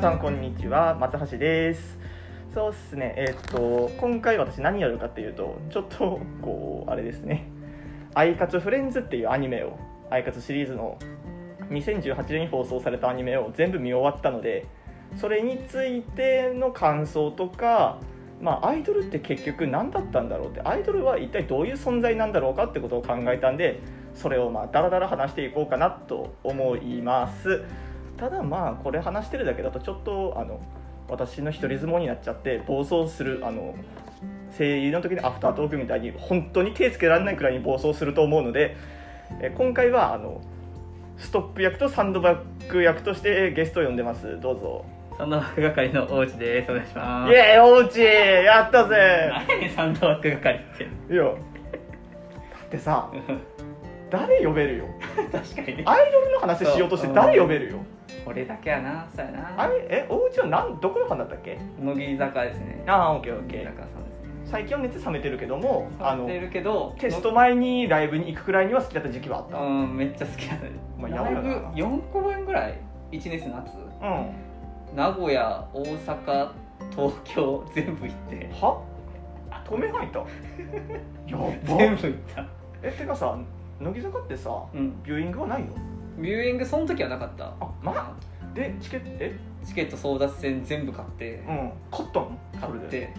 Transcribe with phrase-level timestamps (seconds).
[0.00, 1.98] さんこんにちは松橋です。
[2.54, 7.50] そうっすねえーっと今回私何やるかっていうとちょっとこうあれですね
[8.14, 9.76] 「アイカツフレンズ」っていうアニメを
[10.08, 10.98] アイカツシリーズの
[11.70, 14.66] 2018年に放送されたアニメを全部見終わったので
[15.16, 17.98] それについての感想とか
[18.40, 23.80] まあ、アイドルって結局何だったんだろうってアイドルは一体どういう存在なんだろうかってことを考えたんで
[24.14, 27.64] それをまあダラダラ話していこうかなと思います。
[28.18, 30.60] ただまあこれ話してるだけだとちょっとあの
[31.08, 33.74] 私の一人相撲になっちゃって暴走するあの
[34.56, 38.76] 声優の時にアフタートークみたいに本当に手つけられないくらいに暴走すると思うので
[39.40, 40.40] え今回はあの
[41.16, 44.40] ストップ役とサンドバッグ役としてゲストを呼んでます。
[44.40, 44.84] どうぞ。
[45.18, 46.70] サンドバッグ係の大内です。
[46.70, 47.32] お願いします。
[47.32, 49.28] イエーイおうちやったぜ！
[49.32, 53.10] 何やねんサンドバッグ係っていやだってさ
[54.10, 54.84] 誰呼べるよ？
[55.32, 55.82] 確かにね。
[55.86, 57.78] アイドルの話しようとして誰呼べるよ？
[58.26, 59.54] 俺だけやなそうやな。
[59.56, 59.86] あれ？
[59.88, 61.58] えおうちはなんどこのファンだったっけ？
[61.80, 62.82] 乃木坂ですね。
[62.86, 63.64] ああオッケーオッケー。
[63.64, 64.28] 乃木坂さんですね。
[64.44, 69.58] 最近は熱冷めてるけどもあのあってるけどテスト前にライブに行くくらいには好きだった時期はあった。
[69.58, 70.70] うんめっちゃ好きやね。
[70.98, 71.70] まあライブやばいよな。
[71.72, 72.78] 4公演ぐらい
[73.12, 73.72] 1年生夏。
[74.02, 74.96] うん。
[74.96, 76.48] 名古屋大阪
[76.90, 78.48] 東京全部行って。
[78.60, 78.82] は？
[79.64, 80.18] 透明入った？
[81.28, 81.76] やば。
[81.76, 82.46] 全部行った。
[82.82, 83.36] えてかさ
[83.80, 85.02] 乃木坂ってさうん。
[85.02, 85.68] ビューイングはないの？
[86.18, 87.46] ビューイングその時はなかった。
[87.60, 88.16] あま
[88.54, 89.32] でチケットえ？
[89.64, 91.44] チケット争奪戦全部買って。
[91.48, 91.72] うん。
[91.90, 92.38] 買ったの？
[92.60, 93.12] 買って。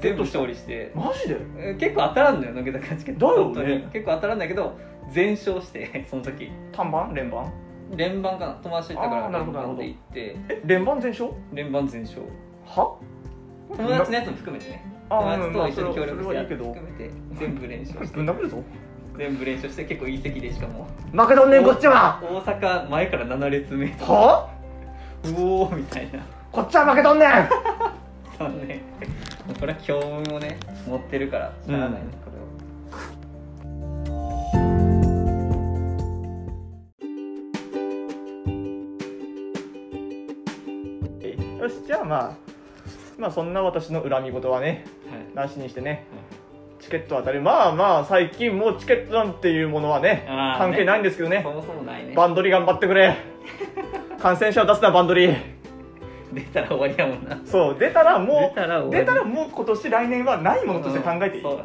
[0.00, 0.92] 全部勝利して。
[0.94, 1.36] マジで？
[1.58, 3.52] え結構当たらんのよ乃木坂チケット。
[3.54, 3.88] だよね。
[3.92, 4.78] 結構当たらんだけど
[5.10, 6.50] 全勝して その時。
[6.72, 7.52] 単番連番？
[7.96, 8.52] 連番かな。
[8.62, 10.36] 友達と行ったから連番で行って。
[10.48, 11.30] え連番全勝？
[11.52, 12.22] 連番全勝。
[12.66, 12.96] は？
[13.76, 14.84] 友達のやつも含めてね。
[15.10, 18.16] あ友達と一緒に協力して含めて全部連勝して。
[18.18, 18.62] ぶん殴るぞ
[19.18, 20.86] 全部連勝して結構いい席でしかも。
[21.12, 22.22] 負けとんねんこっちは？
[22.22, 23.88] 大阪前から7列目。
[23.88, 24.48] とは？
[25.24, 26.20] うおーみたいな。
[26.52, 27.48] こっちは負けとんねん
[28.38, 28.80] そうね。
[29.58, 32.10] これは強運をね持ってるからしゃあないね、うん。
[32.12, 32.30] こ
[41.24, 42.36] れをよしじゃあまあ
[43.18, 45.48] まあそんな私の恨み事はねはい。
[45.48, 46.06] なしにしてね
[46.88, 47.38] チケット当たり。
[47.38, 51.42] まあまあ最近もうチケットなんていうものはねあー関係ないんですけどね。
[51.44, 52.14] そもそもないね。
[52.14, 53.14] バンドリ頑張ってくれ。
[54.18, 55.36] 感染者を出すなバンドリ
[56.32, 57.38] 出たら終わりやもんな。
[57.44, 59.00] そう出たらも出たらう終わり。
[59.00, 61.42] 出たらもう今年来年はないものとして考えていい。
[61.42, 61.64] そうだ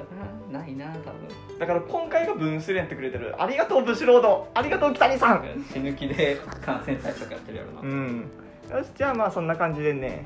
[0.52, 0.60] な。
[0.60, 3.34] ないな多だから今回が分数やってくれてる。
[3.42, 4.50] ありがとうブシロード。
[4.54, 5.42] ありがとう北谷さん。
[5.42, 8.30] 分死ぬ気で感染対策やってるやろうなん。
[8.78, 10.26] よしじゃあまあそんな感じでね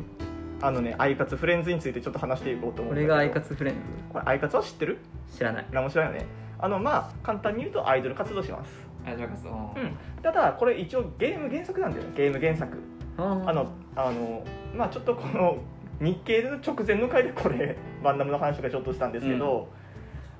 [0.62, 3.13] あのねアイカツフレンズについてちょっと話していこうと思うんだけど。
[3.13, 3.75] 俺がアイカツフレン
[4.12, 5.00] これアイカツは知ってる？
[5.29, 5.66] ズ知らない。
[5.72, 6.28] 何も知らないよね。
[6.59, 8.72] あのまあ簡単に言うとアイドル活動します。
[9.06, 9.97] あじゃあかそううん。
[10.22, 12.09] ただこれ一応ゲーム原作なんだよね。
[12.16, 12.78] ゲーム原作。
[13.17, 14.44] ああのあの
[14.75, 15.57] まあちょっとこの
[16.00, 19.69] 日経の直前の回でこれ バンダムの話とかちょっとしたんですけど、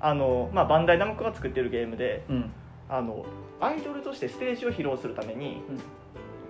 [0.00, 2.52] あのまあ、バンダイナムコが作ってるゲームでうん。
[2.88, 3.24] あの
[3.60, 5.62] アイドルとしてステージを披露するために、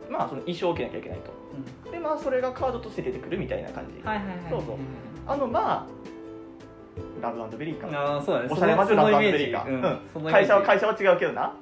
[0.08, 1.32] まあその衣装を着なきゃいけないと。
[1.91, 4.36] でまあそれがカードとして出てくるみたいな感じ、はいはいはい。
[4.50, 4.76] そうそう。
[5.26, 5.86] あのまあ
[7.20, 8.48] ラブベリーかああそうだね。
[8.50, 9.66] おしゃれ魔女ラブベリーか、
[10.16, 10.24] うん。
[10.24, 11.54] 会社は会社は違うけどな。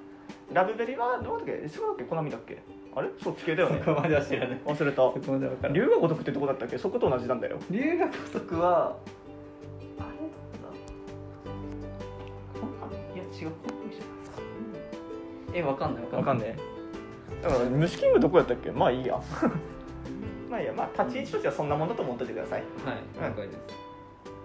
[0.52, 1.68] ラブベリーはどうだっけ？
[1.68, 2.04] そうだっけ？
[2.04, 2.62] コナミだっけ
[2.94, 3.08] あれ？
[3.22, 3.82] そっち系だよね。
[3.84, 4.60] そこまでは知らない。
[4.64, 5.68] 忘れた。
[5.70, 6.78] 龍が如くってどこだったっけ？
[6.78, 7.58] そこと同じなんだよ。
[7.70, 8.96] 龍が如くは
[9.98, 10.30] あれどこ
[10.62, 10.68] だ
[12.86, 13.52] あいや違う。
[15.52, 16.48] えわかんないわかんない。
[16.48, 16.75] わかんねえ
[17.42, 18.70] だからムシキングどこやったっけ？
[18.70, 19.20] まあいいや。
[20.50, 20.72] まあいいや。
[20.72, 22.62] まあ立ち位置としてはそんなもんだと思っててください。
[22.84, 23.58] はい了解です。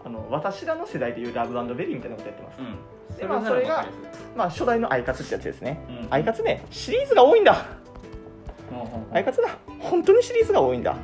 [0.04, 3.18] あの私らの世代でいうラブベリーみたいなことやってます、うん。
[3.18, 3.86] でまあそれが
[4.36, 5.80] まあ初代のアイカツってやつですね。
[5.88, 6.14] うん。
[6.14, 7.54] アイカツねシリーズが多いんだ。
[8.72, 9.50] もうほんアイカツだ
[9.80, 10.96] 本当にシリーズが多いんだ。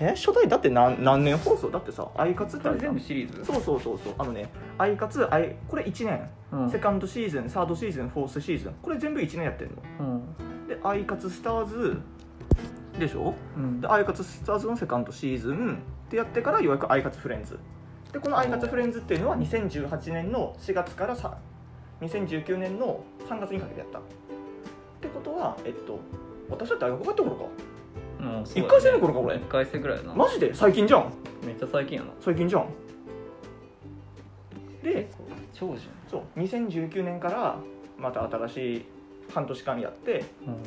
[0.00, 1.70] え初代だって何何年放送？
[1.70, 3.44] だってさアイカツって全部シリーズ？
[3.44, 4.14] そうそうそうそう。
[4.18, 6.28] あのねアイカツアイこれ1年。
[6.52, 6.70] うん。
[6.70, 8.74] セカンドシーズンサードシーズンフォースシーズン。
[8.82, 9.82] これ全部1年やってるの。
[10.00, 10.22] うん
[10.68, 11.98] でアイカツスターズ
[12.98, 13.34] でしょ？
[13.56, 13.80] うん。
[13.80, 17.58] でアイカツスターズのセカンドシーズンってやってからようやくアイカツフレンズ。
[18.12, 21.38] でこのアイカツフレンズっていうのは2018年の4月からさ
[22.00, 23.98] 2019年の3月にかけてやった。
[23.98, 24.02] っ
[25.00, 25.98] てことはえっと
[26.50, 27.42] 私は大学入った頃か。
[28.24, 30.14] もう一回生の頃か俺一回生ぐらいやな。
[30.14, 30.54] マジで？
[30.54, 31.12] 最近じゃん。
[31.46, 32.10] めっちゃ最近やな。
[32.20, 32.68] 最近じゃん。
[34.82, 35.10] で
[35.52, 37.58] 超じそう2019年から
[37.98, 38.84] また新しい
[39.32, 40.62] 半年間やってゃん。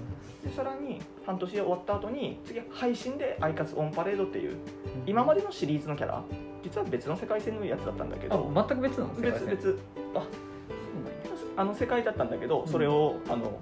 [0.47, 4.57] でさらに半年終わった後に次配信で「アイカツオンパレード」っていう
[5.05, 6.23] 今までのシリーズのキャラ
[6.63, 10.31] 実は別の世界線のやつだったんだけどあ全く別なの別別そうなんや。
[11.57, 13.59] あの世界だったんだけどそれを、あの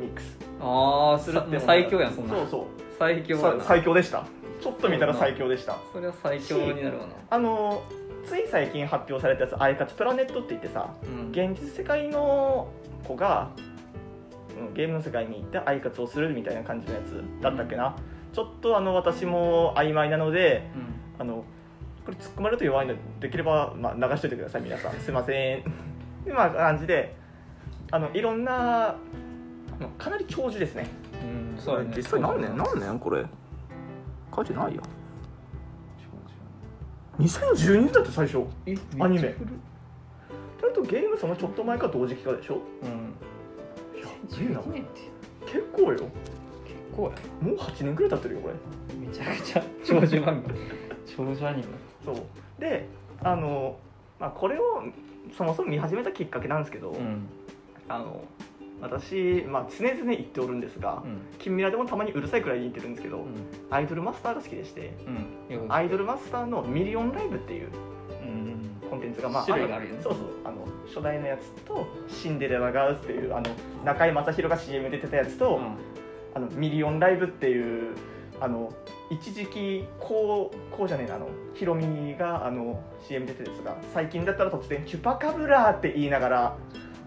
[0.00, 0.38] ミックス。
[0.60, 2.34] ああするって最強やんそんな。
[2.34, 2.64] そうそう。
[2.98, 4.24] 最強最強でした。
[4.60, 5.76] ちょっと見たら最強でした。
[5.92, 7.14] それは最強になるわな。
[7.30, 7.82] あの
[8.26, 11.30] つい最近発表されたやつ「アイカツプラネット」って言ってさうん。
[11.30, 12.68] 現実世界の
[13.06, 13.50] 子が
[14.68, 14.74] うん。
[14.74, 17.96] ゲームの世界に行ってアイカツをするみたいな感じのやつだったっけな、
[18.32, 20.68] ちょっとあの私も曖昧なので
[21.18, 21.44] あの
[22.04, 24.92] これ突っ込まれると弱いのでできれば、まあ、流しといてください皆さん。
[25.00, 25.64] すいません。
[26.24, 27.14] でまあ感じで
[27.90, 28.94] あのいろんな
[29.98, 30.86] かなり長寿ですね。
[31.22, 31.92] うん、うん、そうだね。
[31.96, 33.24] 実際何年何年これ？
[34.34, 34.82] 書いてないよ。
[37.18, 38.44] 2012年だって最初。
[38.66, 39.34] えアニメ。
[40.58, 42.56] それとゲームそのちょっと前か同時期かでしょ？
[42.82, 43.14] うん
[44.30, 45.00] いやいいな12年って
[45.46, 45.98] 結構よ。
[45.98, 46.08] 結
[46.96, 47.10] 構や。
[47.40, 48.54] もう8年くらい経ってるよこれ。
[49.06, 50.54] めちゃくちゃ長寿漫画。
[51.06, 51.64] 長寿アニメ。
[52.04, 52.16] そう。
[52.58, 52.86] で
[53.22, 53.76] あの、
[54.18, 54.82] まあ、これを
[55.36, 57.26] そもそも見始めたきっかけなんですけど、うん。
[57.88, 58.22] あの
[58.80, 61.18] 私、まあ、常々言っておるんですが、うん。
[61.38, 63.26] 金ミラでもたまにうるさいくらいに言ってるんですけど、うん。
[63.70, 64.94] アイドルマスターが好きでして
[65.50, 65.72] うん。
[65.72, 67.68] アイドルマスターのミリオンライブっていう
[68.22, 68.49] うん
[68.90, 70.00] コンテンツが、まあ、種類があるよね。
[70.02, 70.22] そうそう。
[70.44, 73.46] あの初代のやつとシンデレラガールズっていうあの
[73.84, 75.60] 中居正広が CM 出てたやつと、
[76.34, 77.94] あのミリオンライブっていう
[78.40, 78.72] あの
[79.10, 86.56] 一時期こうこうじゃねえなあのヒロミがあの CM 出てるやつが最近だったら突然「キュパカブラー」って言いながら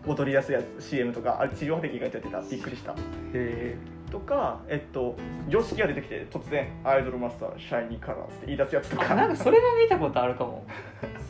[0.06, 2.42] 踊り出すやつ CM とかあれ治療的意外とやってた。
[2.42, 2.94] びっくりした。
[3.34, 3.76] へ
[4.14, 5.16] とかえっと
[5.50, 9.12] YOSHIKI が出てきて突然「アイドルマスターシャイニーカラーズ」って言い出すやつとか。
[9.12, 10.64] あなんかそれは見たことあるかも。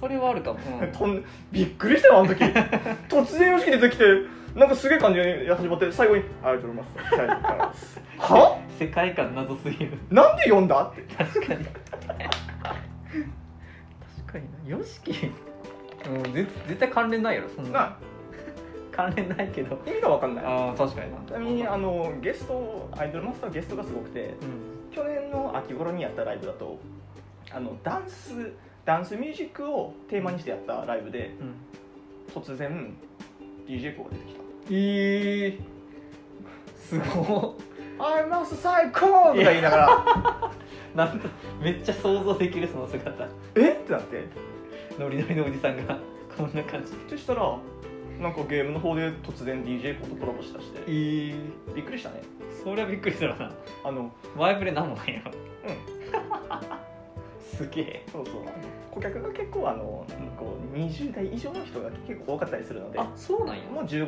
[0.02, 0.92] それはあるかも、うん。
[0.92, 2.44] とんびっくりしたよあの時。
[3.08, 4.04] 突然 YOSHIKI 出てきて
[4.54, 8.58] なんかすげえ感じで始まって最後に「アイドルマスターシャイニーカラーズ」は？
[8.78, 9.98] 世界観謎すぎる。
[10.12, 10.84] なんで読んだ？
[10.84, 11.02] って。
[11.16, 11.66] 確かに。
[12.04, 12.20] 確
[14.28, 14.78] かにな。
[14.78, 15.32] YOSHIKI
[16.06, 17.98] うんぜ絶対関連ないやろそんなな
[18.96, 19.80] 関連ないけど。
[19.86, 20.46] 意味が分かんない。
[20.46, 21.18] ああ確かにな。
[21.28, 24.92] ちなみにあのゲストアイドルマスターゲストがすごくてうん。
[24.92, 26.78] 去年の秋頃にやったライブだと
[27.52, 28.54] あのダンス
[28.86, 32.42] ダンスミュージックをテーマにしてやったライブでうん。
[32.42, 32.94] 突然
[33.68, 34.42] DJ コが出てきた。
[34.72, 35.60] ええ
[36.78, 37.56] すご
[38.00, 40.52] 「I must 最高!」とか言いながら。
[40.94, 41.28] い なんと
[41.62, 43.72] めっちゃ想像できるその姿「え？
[43.72, 44.54] っ?」てなって。
[45.00, 45.98] ノリノリのおじさんが
[46.38, 47.58] こんな感じそしたら
[48.20, 50.80] なんかゲームの方で突然 DJ コとコラボしだして。
[50.88, 51.36] ええ
[51.76, 52.22] びっくりしたね。
[52.64, 53.52] そりゃびっくりするな。
[53.84, 54.12] あの。
[54.38, 55.22] 前触れなんもないよ。
[55.26, 55.74] うん。
[57.58, 58.06] すげえ。
[58.12, 58.36] そうそう。
[58.92, 60.06] 顧客が結構あの
[60.38, 63.00] こう20代以上の人が結構多かったりするので。
[63.00, 63.64] あそうなんや。
[63.66, 64.06] もう 15,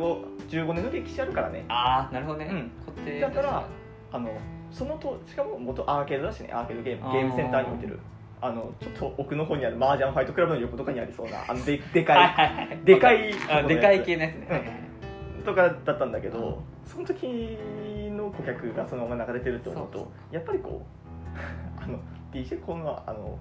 [0.49, 1.65] 15年の歴史あるからね。
[1.67, 3.19] ああなるほどね、うん。
[3.19, 3.67] だから
[4.11, 4.29] あの
[4.71, 6.51] そのとしかも元アーケードだしね。
[6.53, 7.99] アーケードゲームゲームセンターに置いてる
[8.41, 14.81] あのちょっと奥の方にある麻雀ファイトクラブの横とかにありそうなあのででかいでかいあでかい系のやつね、
[15.37, 15.43] うん。
[15.43, 17.25] とかだったんだけどその時
[18.11, 21.37] の顧客がそのまま流れてると思うそうとやっぱりこう
[21.81, 21.99] あの
[22.31, 23.39] DJ コンのあの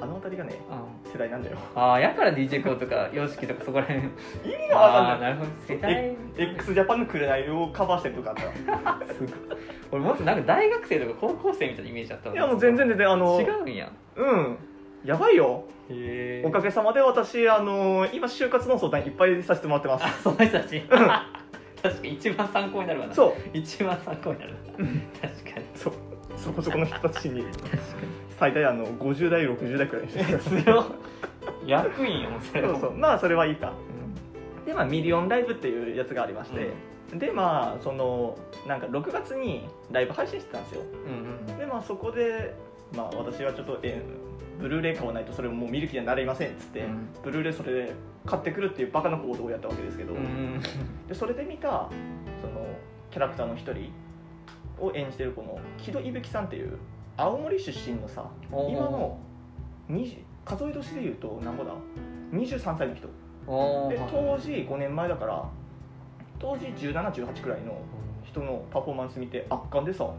[0.00, 0.58] あの辺りがね
[1.04, 1.12] うん。
[1.12, 1.58] 世代なんだよ。
[1.74, 4.00] ああやから DJ コーとか YOSHIKI とかそこら辺。
[4.00, 5.34] 意味がわかんない。
[5.34, 5.50] なるほど。
[5.66, 6.16] 世代。
[6.36, 8.30] X ジャパンの紅をカバーしてるとか。
[8.30, 9.30] あったらすごい。
[9.90, 13.92] 俺もっとなんか大学生とか高校生みたいなイメージだったわいやもう全然全然あの違うんや。
[14.16, 14.56] うん。
[15.04, 15.64] やばいよ。
[15.90, 20.04] へおかげさまで私あの今就活の相談いっぱいさせてもらってます。
[20.04, 20.80] あその人たち。
[21.82, 23.14] 確かに一番参考になるわな。
[23.14, 23.34] そう。
[23.52, 24.54] 一番参考になる。
[25.20, 25.66] 確かに。
[25.74, 25.92] そう。
[26.36, 27.42] そこそこの人たちに。
[27.42, 27.68] 確か
[28.42, 30.20] 最大あの50代60代くらいにして
[31.64, 32.62] 役員よそれ。
[32.62, 32.92] そうそう。
[32.92, 33.72] まあそれはいいか。
[34.66, 36.70] でまあミリオンライブっていうやつがありまして、
[37.16, 40.82] でまあそのなんか6月にライブ配信してたんですよ。
[41.06, 42.52] うんうんでまあそこで
[42.96, 44.02] まあ私はちょっとえ
[44.58, 47.08] ブルーレイ買わないとそれももう見る気にはなりませんっつって、うん。
[47.22, 47.92] ブルーレイそれで
[48.26, 50.60] 買ってくるっていうバカな行動をやったわけですけど、うん。
[51.06, 51.88] でそれで見た
[52.40, 52.66] その
[53.12, 53.92] キャラクターの一人
[54.80, 56.76] を演じてるこの木戸伊吹さんっていう
[57.16, 59.18] 青森出身のさ今の
[59.90, 61.72] 20数え年でいうと何ぼだ
[62.32, 63.06] ？23歳の人。
[63.88, 65.44] で当時5年前だから
[66.38, 67.76] 当時1718くらいの
[68.24, 70.04] 人のパフォーマンス見て圧巻でさ。
[70.04, 70.16] お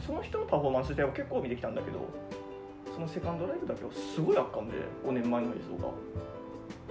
[0.00, 2.00] その人のパフォーマンス自体は結構見てきたんだけど
[2.92, 4.74] そのセカンドライブだけはすごい圧巻で
[5.06, 5.92] 5年前の映像が。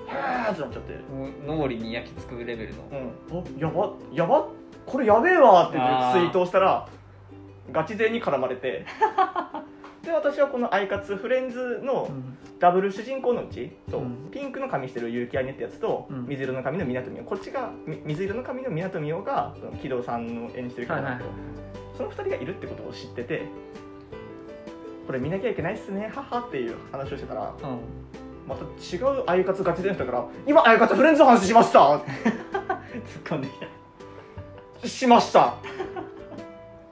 [0.07, 0.99] へーってなっちゃって。
[1.45, 2.83] 脳裏に焼き付くレベルの。
[2.91, 4.47] うん、あやばやば
[4.85, 5.77] これやべえわって
[6.19, 6.87] ツイートをしたら
[7.71, 8.85] ガチ勢に絡まれて。
[10.03, 12.07] で私はこの「アイカツフレンズ」の
[12.59, 14.29] ダブル主人公のうちそう、うん。
[14.29, 16.27] ピンクの髪してる友希あいねってやつと、うん。
[16.27, 21.29] 水色の髪の湊みおこっちがみ水色の髪の湊みおがその木戸さんの演じてるキャラなんだけど、
[21.97, 23.47] その2人がいるってことを知ってて
[25.07, 27.79] これ見なきゃいけないっすねははっていう話をしてたらうん。
[28.47, 31.79] また違うアイカツガチ勢の人から「今アイカツフレンズの話しました!
[31.97, 32.01] 」突っ
[33.23, 34.87] 込んできた。
[34.87, 35.55] しました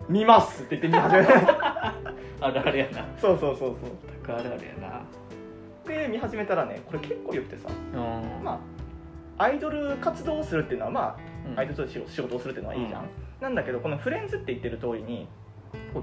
[0.10, 1.88] 見ますって言って見始めた。
[1.88, 1.93] あ
[2.41, 3.05] あるあるやな。
[3.17, 3.69] そうそうそうそう。
[3.69, 3.75] オ
[4.27, 5.01] タクあるあるやな。
[5.88, 7.69] で見始めたらねこれ結構よくてさ。
[7.93, 7.98] う
[8.41, 8.43] ん。
[8.43, 8.60] ま
[9.38, 11.17] あアイドル活動をするっていうのはま
[11.48, 11.57] うん。
[11.57, 13.05] あアイドルと仕事をするっていうのはいいじゃん、
[13.41, 15.27] なんだけどこのフレンズって言ってる通りに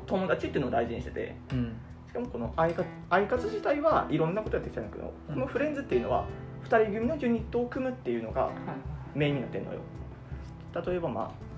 [0.07, 1.76] 友達っていうのを大事にしててうん。
[2.09, 5.35] しかもこのアイカアイカツ自体はいろんなことやってきたんだけど、うん。
[5.35, 6.25] このフレンズっていうのは
[6.64, 8.50] 2人組のユニットを組むっていうのが
[9.14, 9.80] メインになってるのよ。
[10.87, 11.50] 例えばまあ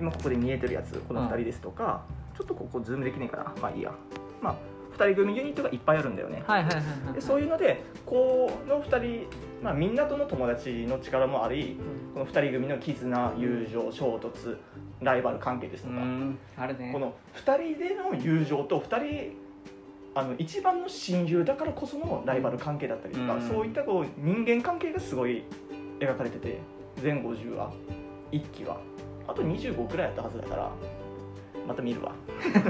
[0.00, 2.02] 今ここで見えてるやつこの2人ですとか、
[2.36, 3.92] ちょっとここズームできねえかなまあいいや。
[4.40, 4.56] まあ
[4.96, 6.44] 2人組ユニットがいっぱいあるんだよね。
[6.46, 9.26] はいはいはいはいでそういうのでこの2人、
[9.62, 11.78] まあ、みんなとの友達の力もあり
[12.12, 14.56] この2人組の絆友情衝突
[15.00, 16.90] ライバル関係ですとか、ね。
[16.92, 19.44] この2人での友情と2人
[20.14, 23.42] あの一番の親友だからこそのライバル関係だったりとか、うん。
[23.42, 25.42] そういったこう人間関係がすごい
[25.98, 26.58] 描かれてて
[27.02, 27.72] 全50話
[28.30, 28.78] 1期は
[29.26, 30.70] あと25くらいやったはずだから
[31.66, 32.12] また見るわ。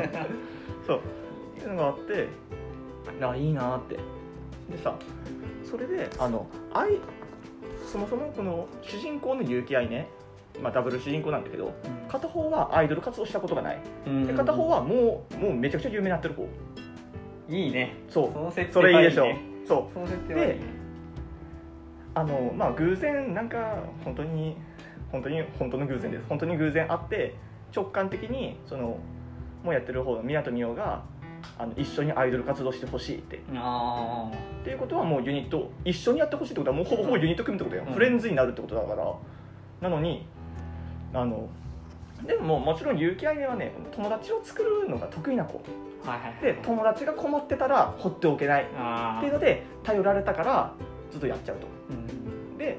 [0.87, 1.01] そう。
[1.59, 2.29] いうのがあって
[3.21, 3.97] あいいなって。
[4.71, 4.95] でさ
[5.65, 6.99] それであの愛
[7.91, 10.09] そもそもこの主人公の結城愛ね、
[10.63, 11.75] まあ、ダブル主人公なんだけど
[12.09, 13.81] 片方はアイドル活動したことがない。
[14.07, 14.27] うん。
[14.27, 16.49] で片方はもうもうめちゃくちゃ有名になってる子。
[17.49, 17.95] いいね。
[18.09, 18.73] そう。
[18.73, 19.27] それいいでしょ。
[19.67, 19.95] そう。
[19.95, 20.61] その設定はいいね。
[22.15, 24.57] あのまあ偶然なんか本当に
[25.15, 26.25] 本当に本当の偶然です。
[26.29, 27.37] 本当に偶然あって
[27.75, 28.99] 直感的にその
[29.63, 31.03] もうやってる方の湊美桜が
[31.57, 33.41] あの一緒にアイドル活動してほしいって。
[33.55, 34.29] あ
[34.61, 37.95] っていうことはもうユニット一緒にやってほしいってことはもうほぼほぼユニット組むってことよ、うん。
[37.95, 39.15] フレンズになるってことだから。
[39.81, 40.27] なのに
[41.13, 41.49] あの
[42.27, 45.63] でももちろん結城愛音はね友達を作るのが得意な子。
[46.05, 46.43] あはいはいはい。
[46.43, 48.67] で友達が困ってたら放っておけない。
[48.77, 50.75] あっていうので頼られたから
[51.13, 51.69] ずっとやっちゃうと。
[51.91, 52.59] うん。
[52.59, 52.79] で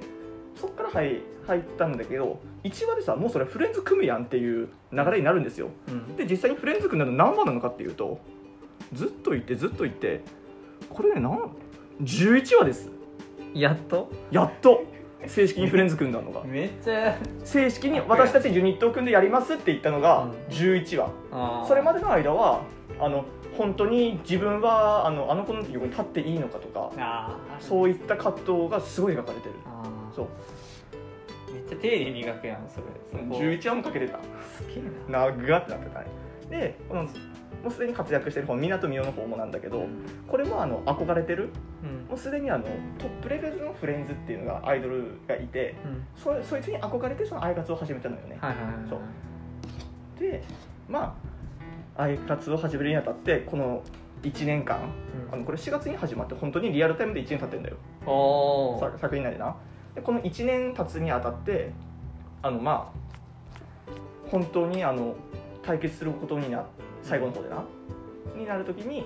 [0.55, 5.69] そっから入入ったんだけど1話でさもうそれフレンズ組むやんっていう流れになるんですよ。
[5.87, 6.15] うん。
[6.15, 8.19] で実際にフレンズ組んだの何話なのかっていうと
[8.93, 10.21] ずっと言ってずっと言って
[10.89, 11.51] これねなん
[12.01, 12.89] 11話です。
[13.53, 14.09] やっと？
[14.31, 14.83] やっと。
[15.27, 16.43] 正式にフレンズ組んだのが。
[16.45, 17.15] めっちゃ。
[17.43, 20.31] 正式に私たちユニットを組んでやりますって言ったのがうん。
[20.53, 21.09] 11話。
[21.31, 21.67] あー。
[21.67, 22.61] それまでの間は
[22.99, 23.25] あの
[23.57, 26.91] 本当に自分はあのあの子の横に立っていいのかとか
[27.61, 29.55] そういった葛藤がすごい描かれてる
[30.15, 30.27] そう。
[31.53, 32.83] めっちゃ丁寧に描くやんそれ。
[33.11, 34.19] そこ11話もかけてた。
[34.57, 35.31] すげえな。
[35.31, 36.05] 長ってなってたね
[36.49, 37.09] でこのも
[37.69, 40.05] うすでに活躍してる方湊美桜の方もなんだけど、うん。
[40.27, 41.49] これもあの憧れてる？
[41.83, 42.07] うん。
[42.09, 42.65] もうすでにあの
[42.97, 46.05] トップレベルのフレンズっていうのがアイドルがいてうん。
[46.15, 48.37] そそいつに憧れてそのアイカツを始めたのよね、
[48.89, 48.99] そう。
[50.19, 50.43] で
[50.87, 51.17] ま
[51.97, 53.81] あアイカツを始めるにあたってこの
[54.21, 54.91] 1年間
[55.31, 57.77] あのこれ4月に始まって本当にリアルタイムで1年経ってんだよ。
[58.99, 59.55] 作品内でな
[59.95, 61.71] でこの1年経つにあたって
[62.41, 63.05] あのまあ
[64.29, 65.15] 本当にあの
[65.63, 66.65] 対決することにな
[67.01, 67.63] 最後の方でな
[68.35, 69.05] になるときに、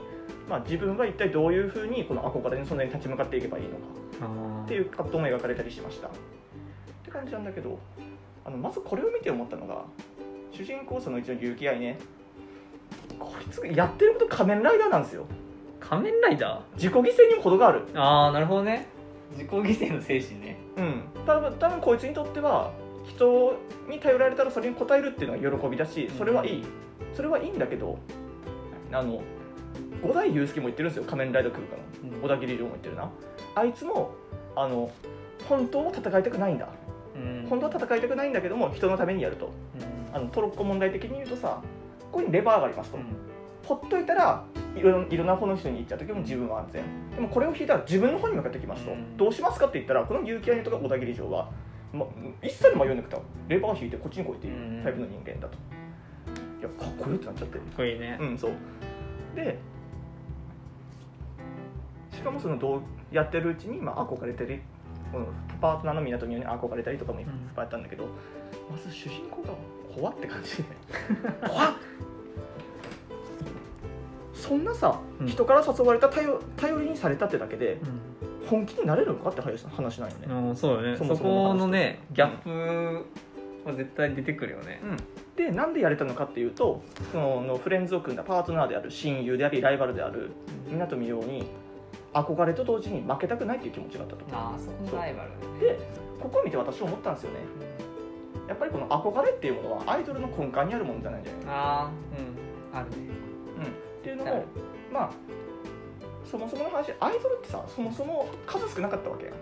[0.50, 6.08] まあ、自分は一体どういうふうにこの憧れの存在に立ち向かっていけばいいのかっていう葛藤も描かれたりしました。
[6.08, 6.12] っ
[7.03, 7.79] て感じなんだけど
[8.46, 9.84] あのまずこれを見て思ったのが
[10.51, 12.00] 主人公そのうちの結城愛ね。
[13.19, 15.25] こいつがやってること仮面ライダーなんですよ。
[15.79, 17.86] 仮面ライダ自己犠牲にも程がある。
[17.88, 18.88] ーああなるほどね
[19.31, 20.57] 自己犠牲の精神ね。
[20.77, 21.03] うん。
[21.25, 22.71] 多分多分こいつにとっては
[23.05, 23.57] 人
[23.88, 26.63] に頼られたらそれに応えるっていうのが喜びだしそれはいい、
[27.13, 27.98] それはいいんだけど
[28.91, 29.21] あの
[30.03, 32.09] 五代祐介も言ってるんですよ仮面ライダー来るから。
[32.09, 32.21] うん。
[32.21, 33.09] 小田切城も言ってるな。
[33.55, 34.12] あいつも
[34.55, 34.91] あの
[35.48, 36.69] 本当は戦いたくないんだ。
[37.15, 37.48] うん。
[37.50, 39.51] 本当は戦いたくないんだけども人のためにやると。
[40.12, 40.15] うん。
[40.15, 41.62] あのトロッコ問題的に言うとさ
[42.12, 43.05] ここにレバーがありますと、うん。
[43.65, 44.43] ほっといたら
[44.75, 46.83] いろいろんな方の人に行っちゃう時も自分は安全。
[47.15, 49.17] でもこれを引いたら自分の方に向かってきますと、うん。
[49.17, 51.49] どうしますかって言ったらこの結城愛とか小田切城は、
[51.91, 52.05] ま、
[52.43, 55.57] 一切迷わなくてレバーを引いてこっちに来いっていうタイプの人間だと、
[56.59, 57.57] いやかっこいいってなっちゃって。
[57.57, 58.51] かっこいいねうんそう
[59.35, 59.57] で
[62.13, 64.61] しかもそのどうやってるうちに、まあ、憧れてる
[65.11, 65.27] この
[65.61, 68.05] パートナーの港に憧れたりとかもいっぱいあったんだけど、
[68.69, 69.53] まず主人公が
[69.95, 70.57] 怖って感じ。
[70.57, 70.63] で
[71.47, 71.73] 怖っ
[74.50, 80.98] そんなさ、うん人から誘われた頼頼りにされたってだけでうん本気になれるのかって話話なんよね、うんそうよね。
[80.98, 83.06] そこのねギャップ
[83.63, 84.82] は絶対出てくるよね。
[84.84, 84.98] うん、
[85.36, 90.32] でなんでやれたのかっていうとそののフレンズを組んだパートナーである親友でありライバルである
[90.68, 91.46] 湊美桜に
[92.12, 94.25] 憧れと同時に負けたくないっていう気持ちがあったと。
[94.32, 95.29] ああそこのライバル
[95.60, 95.77] で
[96.20, 97.38] ここを見て私思ったんですよね。
[98.48, 101.91] やっぱりこの憧れっていうものはアイドルの根幹にあるものじゃないんじゃないかああ
[102.74, 102.79] うん。
[102.79, 102.96] あるね。
[103.60, 104.34] うん、っていうのはい。
[104.34, 104.46] も
[104.91, 105.10] まあ
[106.29, 109.36] そもそもの話アイドルってさそもそも数少なかったわけやん。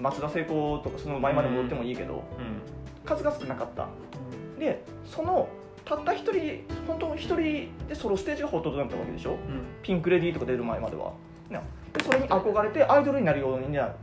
[0.00, 2.18] 松田聖子とかその前まで戻ってもいいけど、うん。
[2.18, 2.22] うん
[3.04, 3.86] 数が少なかった。
[4.58, 5.48] でその
[5.84, 7.36] たった一人本当一人
[7.88, 9.34] でソロステージがほとんどだったわけでしょ？
[9.34, 9.38] うん。
[9.82, 11.12] ピンク・レディーとか出る前までは。
[11.48, 11.60] な
[11.92, 13.94] でそれに憧れてアイドルになるようにな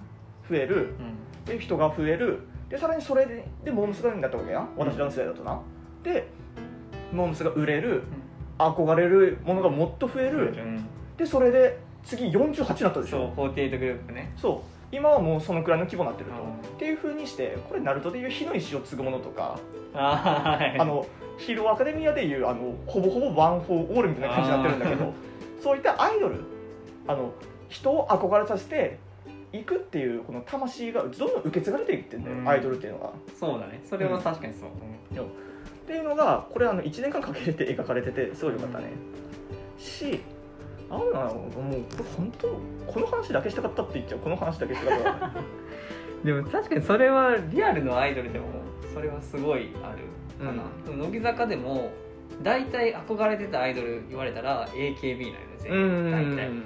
[0.49, 0.95] 増える。
[0.99, 1.43] うん。
[1.43, 2.39] で人が増える。
[2.69, 4.69] でさらにそれででモームスがになったわけやん。
[4.77, 5.59] 私らの世代だとな。
[6.01, 6.27] で
[7.11, 8.03] モー娘が売れる
[8.57, 10.49] 憧れるものがもっと増える。
[10.49, 10.85] うん。
[11.17, 14.33] でそれで次48になったでしそうょ48グループね。
[14.37, 14.95] そう。
[14.95, 16.53] 今はもうそのくらいの規模になってると、うん。
[16.53, 19.59] っていうふうにしてこれナルトでいう火の意志を継ぐものとか、
[19.93, 20.79] あーはい。
[20.79, 21.05] あの
[21.37, 25.13] ヒーローアカデミアでいうあのほぼほぼワン・フォー・オールみたいな感じになってるんだけど
[25.61, 26.41] そういったアイドル
[27.07, 27.33] あの
[27.69, 28.99] 人を憧れさせて
[29.51, 32.47] いくっていうこの魂がどんどん受け継がれていってんだよ、うん。
[32.47, 33.11] アイドルっていうのが。
[33.39, 33.81] そうだね。
[33.87, 34.69] それは確かにそう、
[35.83, 38.91] っていうのがこれあの1年間かけて描かれててすごいよかったね、
[39.77, 40.21] し
[40.89, 42.47] あのもう本当
[42.87, 44.19] この話だけしたかったって言っちゃう。
[44.19, 45.31] この話だけしたかった。
[46.23, 48.45] でも確かにそれはリアルのアイドルでも
[48.93, 51.91] それはすごいあるかな、でも乃木坂でも
[52.41, 56.59] 大体憧れてたアイドル言われたら AKB なのよう全員大体、ん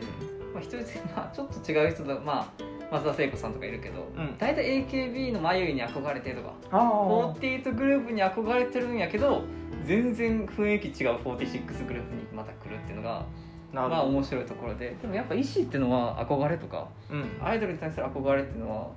[0.53, 0.77] まあ、一人
[1.15, 4.37] まあちょっと違う人だまあ松田聖子さんとかいるけど、ん。
[4.37, 9.43] 大体 AKB の眉毛に憧れてるとかああ48グループに憧れてるんやけど
[9.85, 13.25] 全然雰囲気違う46グループにまた来るっていうのが
[13.73, 17.25] まあ面白いところででもやっぱ意思っていうのは憧れとかうん。
[17.41, 18.87] アイドルに対する憧れっていうのは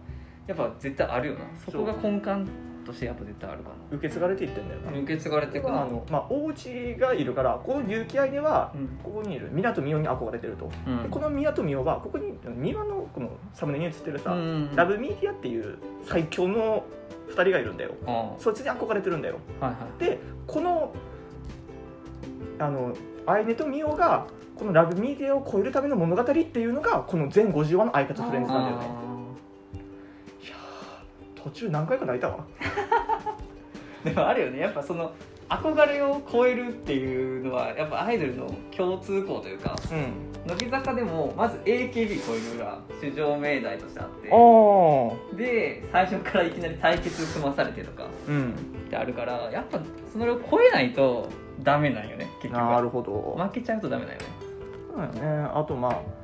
[0.46, 1.40] やっぱ絶対あるよな。
[1.64, 2.50] そこが根幹
[2.90, 4.90] としてやっぱ絶対あるか受け継がれていってんだよな。
[4.90, 5.82] な受け継がれていくな。
[5.82, 8.88] あの、まあ、お家がいるからこの結城愛ではうん。
[9.02, 9.48] ここにいる。
[9.52, 11.02] 港美桜に憧れてると、うん。
[11.02, 16.84] でこの港美桜はここに美輪のこのサムネに写ってるさ、うんラブミーティアっていう最強の
[17.28, 17.92] 2人がいるんだよ。
[18.06, 19.38] あそいつに憧れてるんだよ。
[19.60, 20.04] あはいはい。
[20.04, 20.92] でこの
[22.58, 22.94] あの
[23.26, 29.09] あいねとみおがこのラブミーディアを超えるための物語っていうのがこの全50話の「アイカツフレンズ」なんだよね
[31.42, 32.44] 途中何回か泣いたわ。
[34.04, 34.60] でもあるよね。
[34.60, 35.12] やっぱその
[35.48, 40.30] 憧れを超えるっていうのはやっぱアイドルの共通項というかうん。
[40.46, 41.92] 乃木坂でもまず AKB
[42.26, 44.08] 超えるが主要命題としてあっ
[45.32, 48.52] てで最初からいきなり対決組まされてとかうん。
[48.86, 49.78] ってあるからやっぱ
[50.12, 51.28] それを超えないと
[51.62, 53.36] ダメなんよね結局なるほど。
[53.36, 54.24] 負けちゃうとダメだよね。
[54.88, 55.50] そうだよね。
[55.54, 56.19] あとまあ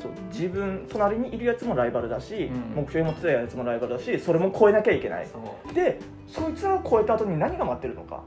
[0.00, 2.82] そう自分隣にいるやつもライバルだし、うん。
[2.82, 5.26] 目標に持ってたやつもライバルだしそれも超えなきゃいけない。
[5.74, 8.22] でそいつらを超えた後に何が待ってるのか。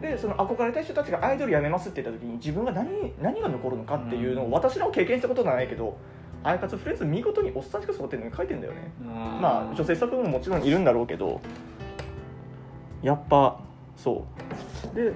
[0.00, 4.50] でその憧れた人たちがアイドル辞めますって言った時に自分が何何が残るのかっていうのを、うん。
[4.52, 5.96] 私らは経験したことはないけど
[6.44, 8.92] アイカツフレンズ見事におっさんしか育ってるのに書いてんだよね。
[9.00, 11.40] まあ女性スタッフももちろんいるんだろうけど
[13.02, 13.58] やっぱ
[13.96, 14.24] そ
[14.92, 14.94] う。
[14.94, 15.12] で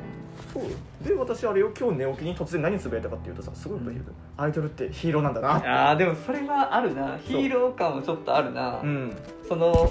[0.53, 0.65] そう。
[1.07, 4.05] で私あれを今日寝起きに突然何つぶやいたかっていうとさすごいこと言う、
[4.37, 7.19] アイドルってヒーローなんだなあーでもそれはあるな。
[7.19, 9.17] ヒーロー感もちょっとあるな、うん。
[9.49, 9.91] その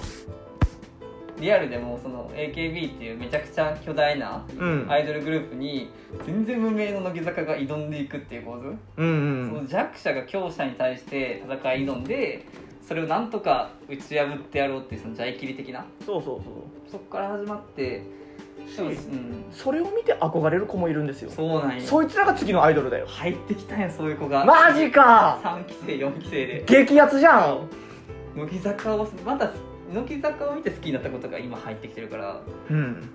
[1.40, 4.86] リアルでもその AKB っていうめちゃくちゃ巨大なうん。
[4.90, 5.90] アイドルグループに
[6.26, 9.48] 全然無名の乃木坂が挑んでいくっていう構図、うんうん。
[9.48, 12.46] その弱者が強者に対して戦い挑んで
[12.86, 15.86] それをなんとか打ち破ってやろうっていうそのジャイキリ的な。
[16.06, 16.54] そうそうそう。
[16.92, 18.04] そこから始まって
[18.76, 18.96] でもうん。
[19.52, 21.32] それを見て憧れる子もいるんですよ。
[21.32, 21.82] そうなんや。
[21.82, 23.08] そいつらが次のアイドルだよ。
[23.08, 24.46] 入ってきたんやそういう子が。
[24.46, 25.40] マジか。
[25.44, 26.64] 3期生4期生で。
[26.68, 27.70] 激アツじゃん。
[28.36, 29.52] 乃木坂をまた
[29.92, 32.42] 乃木坂を見て好きになったことが今入ってきてるから。
[32.70, 33.10] うん。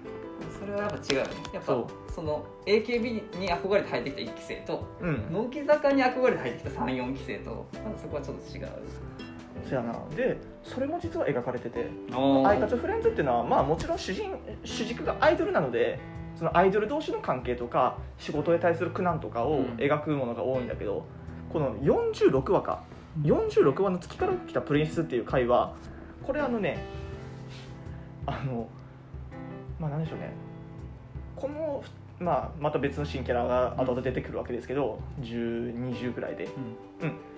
[0.58, 1.30] それはやっぱ違うよね。
[1.54, 5.32] やっぱそその AKB に憧れて入ってきた1期生とうん。
[5.32, 8.68] 乃木坂に憧れて入ってきた34期生とまだそこはちょっと違う
[9.68, 9.94] そやな。
[10.16, 15.98] でそれも実は描かれてておアイカツフレンズっていうのはまあもちろん主人主軸がアイドルなので
[16.36, 19.64] そのアイドル同士の関係とか仕事に対する苦難とかをうん。
[19.76, 21.06] 描くものが多いんだけど、
[21.52, 22.82] この46話か。
[23.22, 25.74] 46話の月から来たプリンスっていう回は
[26.24, 26.78] これあのね
[28.26, 28.68] あの
[29.78, 30.32] まあなんでしょうね。
[31.36, 31.84] この、
[32.18, 36.48] まあ、また別の新キャラが後々出てくるわけですけど1020ぐらいで。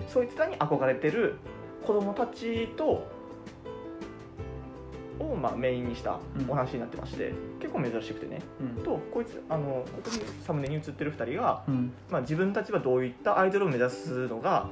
[0.08, 1.38] そいつらに憧れてる
[1.84, 3.06] 子供たちと
[5.18, 8.40] をまあメインにしたお話になってまして、結構珍しくてね。
[8.60, 8.82] うん。
[8.82, 11.92] とこいつあのここにサムネに映ってる2人が、うん。
[12.10, 14.68] まあ、自分たちはどういったアイドルを目指すのが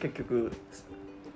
[0.00, 0.52] 結局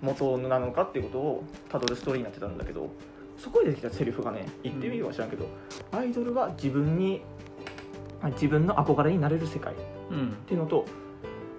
[0.03, 2.91] 元なのかっていうことをたどるストーリーになってたんだけど
[3.39, 5.47] そこで出てきたセリフがね言ってみれば知らんけど、
[5.93, 7.23] アイドルは自分に
[8.33, 9.75] 自分の憧れになれる世界
[10.11, 10.29] うん。
[10.33, 10.85] っていうのと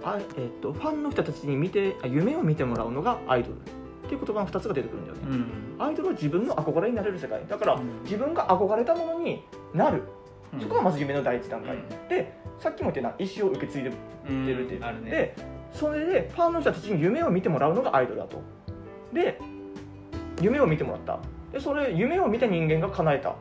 [0.03, 3.55] あ、えっとファンの人たちに見てあ夢を見てもらうのがアイドル。
[3.55, 3.59] っ
[4.11, 5.21] ていう言葉の2つが出てくるんだよね、
[5.79, 5.85] うん。
[5.85, 7.45] アイドルは自分の憧れになれる世界。
[7.47, 8.03] だから、うん。
[8.03, 10.03] 自分が憧れたものになる。
[10.59, 11.87] そこがまず夢の第一段階、うん。
[12.09, 13.93] でさっきも言ったような意思を受け継いでる
[14.65, 15.35] っていう、ねで
[15.71, 18.41] それでファンの人たちに夢を見てもらうのがアイドルだと。
[19.13, 19.39] で
[20.41, 21.19] 夢を見てもらった。
[21.53, 23.35] でそれ夢を見た人間が叶えた。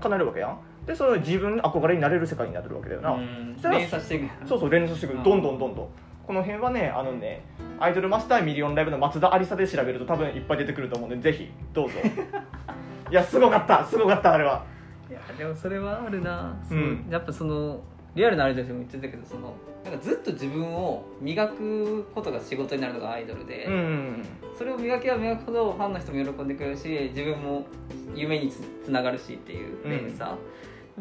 [0.00, 3.56] 叶えるわけやんでその自分の憧れになれる世界になってるわけだよな、うん。
[3.60, 4.48] そ連鎖していく。
[4.48, 5.18] そうそう連鎖してくる。
[5.18, 5.24] うん。
[5.24, 5.88] どんどんどんどん。
[6.26, 7.44] この辺はねあのね
[7.78, 11.98] アイドルマスターミリオンライブの松田ありさで調べると多分いっぱい出てくると思うんでぜひどうぞ。
[13.10, 14.64] いやすごかったすごかったあれは。
[15.08, 17.06] いやでもそれはあるな、そううん。
[17.08, 17.80] やっぱその
[18.16, 24.22] リアルなアイドルでも言ってたけどそのなんかずっと自分を磨くことが仕事になるのがアイドルで、うん
[24.58, 27.66] それを磨けば磨くほどファンの人も喜んでくれるし自分も
[28.14, 30.10] 夢につつながるしっていううん。
[30.10, 30.36] でさ、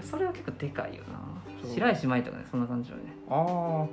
[0.02, 1.20] それは結構でかいよな。
[1.74, 3.04] 白石麻衣とかねそんな感じよね。
[3.30, 3.88] ああ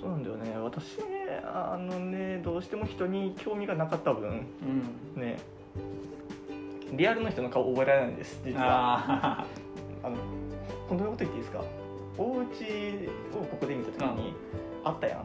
[0.00, 0.56] そうなんだよね。
[0.58, 4.46] 私ねあのねどうしても人に興味がなかった分
[5.16, 5.20] うん。
[5.22, 5.36] ね
[6.92, 8.62] リアルの人の顔覚えられないんです実は。
[9.40, 9.44] あ
[10.02, 10.16] あの
[10.88, 11.62] 本当のこと言っていいですか？
[12.18, 14.34] お家をここで見た時に
[14.84, 15.18] あったやん。
[15.20, 15.22] あ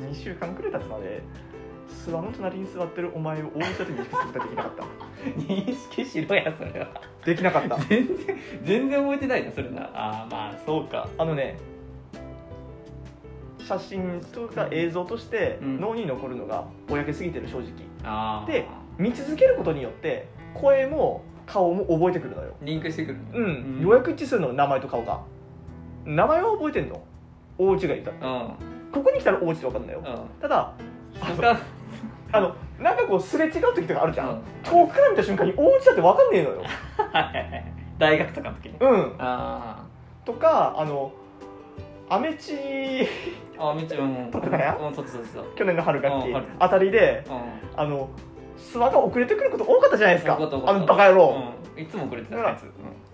[0.00, 1.22] 2週間くらい経つまで
[1.90, 4.84] 諏訪の隣に座ってるお前を大内だと認識することができなかった。
[5.52, 6.88] 認識しろやそれは。
[7.24, 7.76] できなかった。
[7.76, 8.16] 全然
[8.64, 9.90] 全然覚えてないなそれな。
[9.92, 11.08] あーまあそうか。
[11.18, 11.58] あのね
[13.58, 15.80] 写真とか映像としてうん。
[15.80, 17.70] 脳に残るのがぼやけすぎてる正直。
[18.04, 18.50] あー。
[18.50, 18.66] で
[18.98, 22.54] 見続けることによって声も顔も覚えてくるのよ。
[22.62, 25.20] リンクしてくるうん、ようやく一致するの名前と顔が。
[26.04, 27.02] 名前は覚えてんの？
[27.58, 28.18] 大内がいたうん。
[28.92, 30.02] ここに来たら大内って分かんないよ。
[30.04, 30.40] うん。
[30.40, 30.72] ただ
[31.20, 31.60] 他
[32.32, 34.42] あのなんかこうすれ違う時とかあるじゃん、うん。
[34.62, 36.62] 遠くから見た瞬間に大内だって分かんねえのよ。
[37.98, 39.14] 大学とかの時にうん。
[39.18, 39.84] あ
[40.24, 41.12] とかあの
[42.08, 43.06] アメチー。
[43.58, 44.30] あめっちゃうん。
[44.30, 44.76] 撮ってたや？
[44.80, 46.46] うん撮ってた撮ってた去年の春学期うん春。
[46.58, 47.80] あたりでうん。
[47.80, 48.08] あの
[48.56, 50.36] 諏訪が遅れてくること多かったじゃないですか。
[50.36, 51.34] あのバカ野郎、
[51.76, 51.82] うん。
[51.82, 52.70] いつも遅れてたやつ。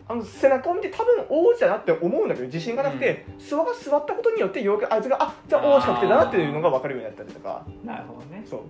[0.09, 7.64] あの背中を見て多分大内だなって思うんだけど自信がなくて、諏訪が座ったことによってようやくあいつがあじゃあ大内確定だなっていうのが分かるようになったりとか。
[7.66, 8.44] うんなるほどね。
[8.48, 8.61] そう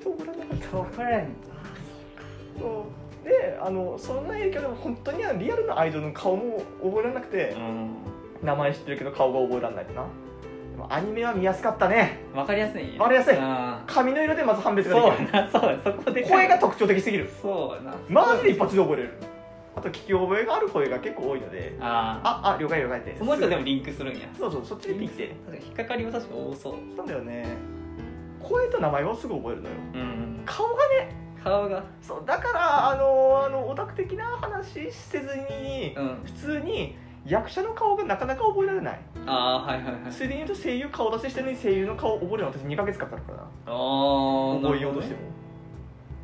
[0.00, 1.26] 人を振らなかったそうこれ
[2.58, 2.86] そ
[3.24, 3.28] う。
[3.28, 7.90] であのそんな影響でも本当にリアルなアイドルの顔も覚えられなくて、うん。
[8.42, 9.92] 名前知ってるけど顔が覚えられないな。
[9.92, 12.20] でもアニメは見やすかったね。
[12.32, 13.36] わかりやすいわかりやすい。
[13.36, 15.48] あ髪の色でまず判別ーそうができる。
[15.50, 16.22] そうやそこで。
[16.22, 17.28] 声が特徴的すぎる。
[17.42, 17.96] そうやな。
[18.08, 19.14] マジで一発で覚えれる。
[19.74, 21.76] あと聞き覚えがある声が結構多いので。
[21.80, 24.28] ああああ了解了解ってその人でもリンクするんや。
[24.38, 25.34] そうそうそっちでピッて。
[25.46, 26.96] 確かに引っかかりは確か多そう。
[26.96, 27.46] なんだよね
[28.42, 29.74] 声と名前をすぐ覚えるのよ。
[29.94, 30.42] うん。
[30.44, 31.14] 顔がね。
[31.42, 31.82] 顔が。
[32.00, 35.26] そうだからあのあのオタク的な話せず
[35.60, 36.20] にうん。
[36.24, 36.96] 普通に
[37.26, 39.00] 役者の顔がなかなか覚えられない。
[39.26, 40.12] ああはいはいはい。
[40.12, 43.38] それで言うと声優顔出ししてるのに声優の顔覚えるの私2ヶ月かかるから。
[43.38, 45.20] なああ覚えようとしても。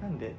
[0.03, 0.35] なんで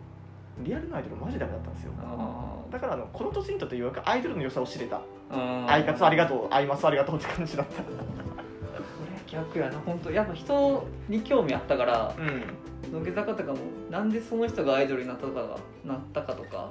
[0.59, 1.91] リアルなアイドルマジダメだったんですよ。
[2.01, 5.01] あだからあのこの年にとってようやくアイドルの良さを知れた。
[5.31, 7.83] あアイカツありがとうアイマスありがとうって感じだった。
[7.83, 8.24] 俺
[9.35, 10.11] 逆やな本当。
[10.11, 12.43] やっぱ人に興味あったからうん。
[12.91, 13.57] 乃木坂とかも
[13.89, 16.69] なんでその人がアイドルになったとかがなったかとか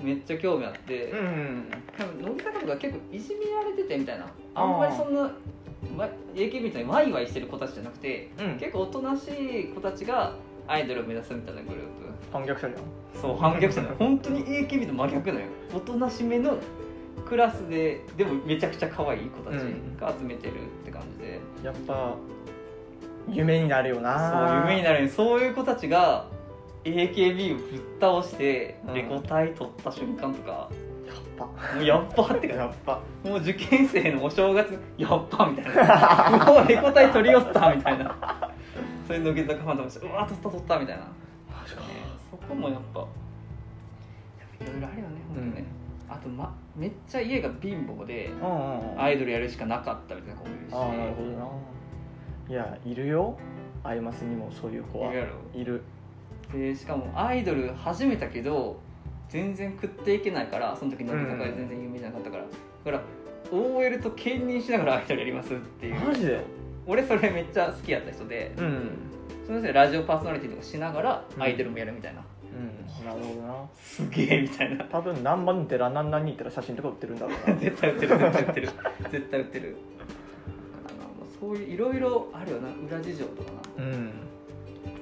[0.00, 1.64] めっちゃ興味あって、うん
[1.98, 4.26] 多分乃木坂とか結構いじめられててみたいな。
[4.54, 8.58] あんまりそんなわ AKB みたいにワイワイしてる子たちじゃなくてうん。
[8.58, 10.34] 結構おとなしい子たちが
[10.66, 11.86] アイドルを目指すみたいなグループ。
[12.32, 12.76] 反逆者じ
[13.20, 13.96] そう反逆者なの。
[13.96, 15.34] 本当に AKB と真逆な。
[15.34, 16.56] のよおとなしめの
[17.26, 19.62] クラスででもめちゃくちゃ可愛い子たち
[19.98, 22.14] が集めてるって感じで、ゃんやっぱ
[23.30, 24.48] 夢になるよな。
[24.48, 26.26] そう夢になるそういう子たちが
[26.84, 28.94] AKB をぶっ倒してうん。
[28.94, 30.68] レコ大取った瞬間とか、
[31.06, 31.44] やっぱ。
[31.44, 33.00] もうやっぱってかやっぱ。
[33.24, 36.44] もう受験生のお正月やっぱみたいな。
[36.52, 38.14] もうレコ大取り寄ったみたいな。
[39.06, 41.08] そういう乃木坂ファンとかしてうわ取った取ったみたいな、ね。
[42.30, 43.04] そこもやっぱい
[44.66, 45.64] ろいろあるよね本当ね、
[46.12, 49.00] あと、ま、めっちゃ家が貧乏でうんうんうん。
[49.00, 50.74] アイドルやるしかなかったみたいな子もいるし。
[50.74, 51.48] ああなるほどな。
[52.48, 53.38] いやいるよ。
[53.84, 55.12] アイマスにもそういう子は。
[55.54, 55.82] いる
[56.52, 58.78] でしかもアイドル始めたけど
[59.28, 63.04] 全然食っていけないからその時乃木坂で全然有名じゃなかったから、だか
[63.52, 65.94] ら OL と兼任しながらアイドルやりますっていう。
[66.00, 66.44] マジで？
[66.86, 68.90] 俺それめっちゃ好きやった人でうん
[69.46, 72.22] そのラジオパーソナリティとかしながらうんアイドルもやるみたいな、
[72.54, 73.54] うんなるほどな。
[73.74, 74.84] すげえみたいな。
[74.84, 77.56] 多分何番に寺何々に行ったら写真とか売ってるんだろうな。
[77.56, 78.68] 絶対売ってる絶対売ってる。
[79.10, 79.76] 絶対売ってる。
[81.40, 82.68] そういういろいろあるよな。
[82.88, 83.84] 裏事情とかな。
[83.84, 84.12] うん。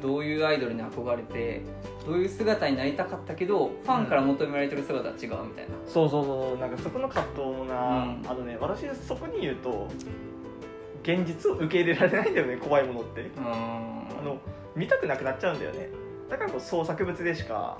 [0.02, 1.62] どういうアイドルに憧れて
[2.06, 8.22] どういう姿になりたかったけどファンから求められてる姿は違うみたいな、そうそうそうなんかそこの葛藤もな、うん。
[8.26, 9.88] あのね私そこに言うと
[11.02, 13.22] 現実を受け入れられないんだよね怖いものって。
[13.22, 13.44] うん。
[13.46, 14.38] あの
[14.74, 15.90] 見たくなくなっちゃうんだよね
[16.30, 17.76] だからこう創作物でしか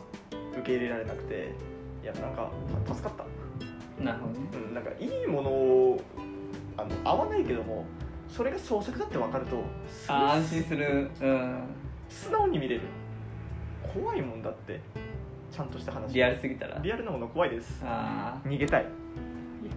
[0.53, 1.55] 受け入れられなくて
[2.03, 2.51] いやなんか
[2.87, 3.17] た助かっ
[3.99, 4.41] た、なるほどね。
[4.53, 6.03] うん、なんかいいものを
[6.77, 7.85] あの合わないけども
[8.29, 11.11] それが創作だって分かるとすごいあ安心する。
[11.21, 11.63] うん。
[12.09, 12.83] 素直に見れる。
[13.95, 14.81] 怖いもんだって
[15.53, 16.13] ちゃんとした話。
[16.15, 16.81] リアルすぎたら。
[16.83, 17.83] リアルなもの怖いです。
[17.85, 18.87] あ逃げたい。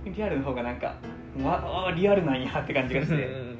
[0.06, 0.96] リアルの方がなんか
[1.42, 3.54] わあリアルなんやって感じがして、うん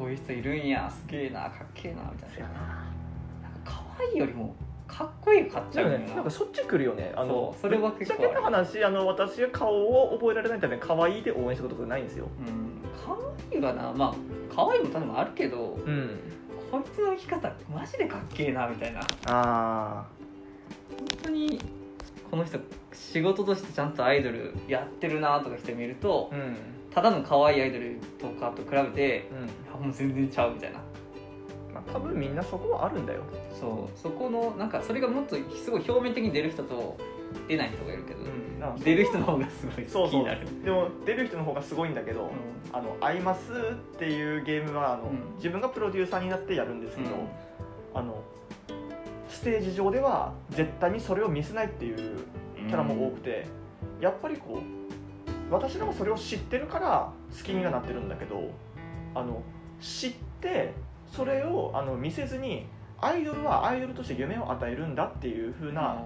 [0.00, 2.79] こういう人いるんやすげえなかっけえなみたいな
[4.04, 4.26] いよ。
[4.26, 4.54] りも
[4.86, 6.02] かっこいい買っちゃだよねうん。
[6.02, 7.12] だよななんかそっち来るよね。
[7.16, 12.26] あのそれはぶっちゃけた話あの私が顔を覚えられないために可愛いで応援したことないんですよ。
[12.40, 12.82] うん。
[13.06, 13.16] 可
[13.52, 14.14] 愛いはなまあ
[14.54, 16.18] 可愛いも多分あるけどうん。
[16.70, 19.00] こいつの生き方マジでかっけえなみたいな。
[19.26, 20.06] あ
[20.98, 21.60] 本当に
[22.30, 22.58] この人
[22.92, 26.56] 仕事としてちゃんとアイドルやってるなとかして見るとあうん。
[26.92, 29.30] ただの可愛いアイドルとかと比べて
[29.76, 29.84] うん。
[29.86, 30.80] もう全然ちゃうみたいな
[31.86, 33.22] まあ多分みんなそこはあるんだよ。
[33.58, 36.96] そうそこのなんかそれがもっとすごい表面的に出る人と
[37.48, 40.04] 出ない人がいるけど、うんな出る人の方がすごいそうそう。
[40.04, 42.28] 好きになるでも出る人の方がすごいんだけど、う
[42.72, 45.36] あのアイマスっていうゲームはあの、うん。
[45.36, 47.12] 自分がプロデューサーになってやるんですけど、ん。
[47.94, 48.22] あの
[49.28, 52.18] ステージ上では絶対にそれを見せないっていう
[52.56, 53.46] キャラも多くて、
[54.00, 58.50] やっぱりこう私らもそれを知ってるから好きにはなってるんだけど
[59.14, 59.42] あの
[59.80, 60.72] 知って
[61.10, 62.66] それをあの見せずに
[63.00, 66.02] アイドルはアイドルとして夢を与えるんだっていう風な、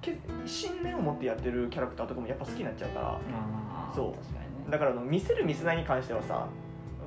[0.00, 3.20] け信念を持ってやってるキャラクターとかもやっぱ好きになっちゃうから。
[3.94, 4.70] そう。
[4.70, 6.46] だからあの見せる見せないに関してはさ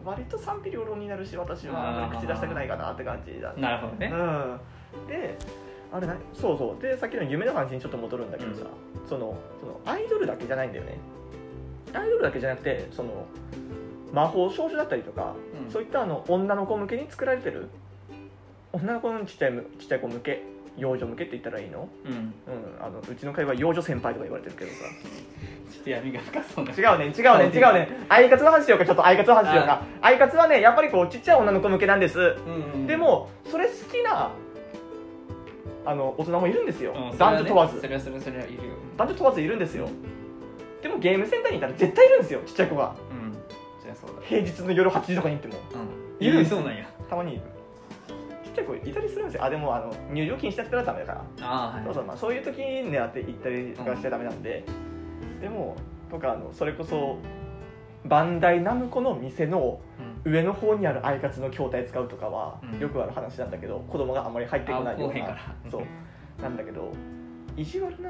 [0.03, 5.37] 割と賛否両論になるし私は口出したくないかなって感じだなるほどね、うん、で
[5.93, 6.81] あれなそうそう。
[6.81, 8.65] でさっきの夢の話にちょっと戻るんだけどさ、
[9.07, 10.97] そのそのアイドルだけじゃないんだよね。
[11.93, 13.25] アイドルだけじゃなくてその
[14.13, 15.71] 魔法少女だったりとか、うん。
[15.71, 17.67] そういったあの女の子向けに作られてる
[18.71, 20.43] 女の子のちっちゃいむちっちゃい子向け
[20.77, 22.33] 幼女向けって言ったらいいの,、うん、うん、
[22.83, 24.77] あのうちの会は幼女先輩とか言われてるけどさ。
[25.71, 26.71] ちょっと闇が深そうな。
[26.71, 29.81] 違うね違うね違うねアイカツの話しようかちょっとアイカツの話しようか。
[30.01, 32.19] アイカツはねやっぱりこうちっちゃい女の子向けなんです。
[32.19, 34.31] うんうんでもそれ好きな
[35.85, 37.81] あの大人もいるんですよ、うん男女問わず。
[37.81, 38.61] それはねそれはそれはいるよ。
[38.97, 39.89] 男女問わずいるんですよ。
[40.81, 42.93] でもゲームセンターにいたら絶対いるんですよちっちゃい子が
[44.21, 45.55] 平日の夜8時とかに行っても。
[46.19, 46.25] うん。
[46.25, 46.51] いるんです。
[46.51, 46.85] そうなんや。
[47.09, 47.41] たまにいる。
[48.45, 49.43] ちっちゃい子いたりするんですよ。
[49.43, 51.83] あでもあの入場禁止だったらダメだから、ああはい。
[51.85, 54.63] そうそうまあ、そういう時に狙って行ったりとかしちゃダメなんで、
[55.41, 55.75] でも
[56.11, 57.17] とかあのそれこそ
[58.05, 60.13] バンダイナムコの店のうん。
[60.25, 65.37] 上の方にあるアイカツの筐体使うとかはうんよくある話なんだけど、子供があまり入ってこないような
[65.69, 66.93] そうなんだけど
[67.55, 68.09] 意地悪な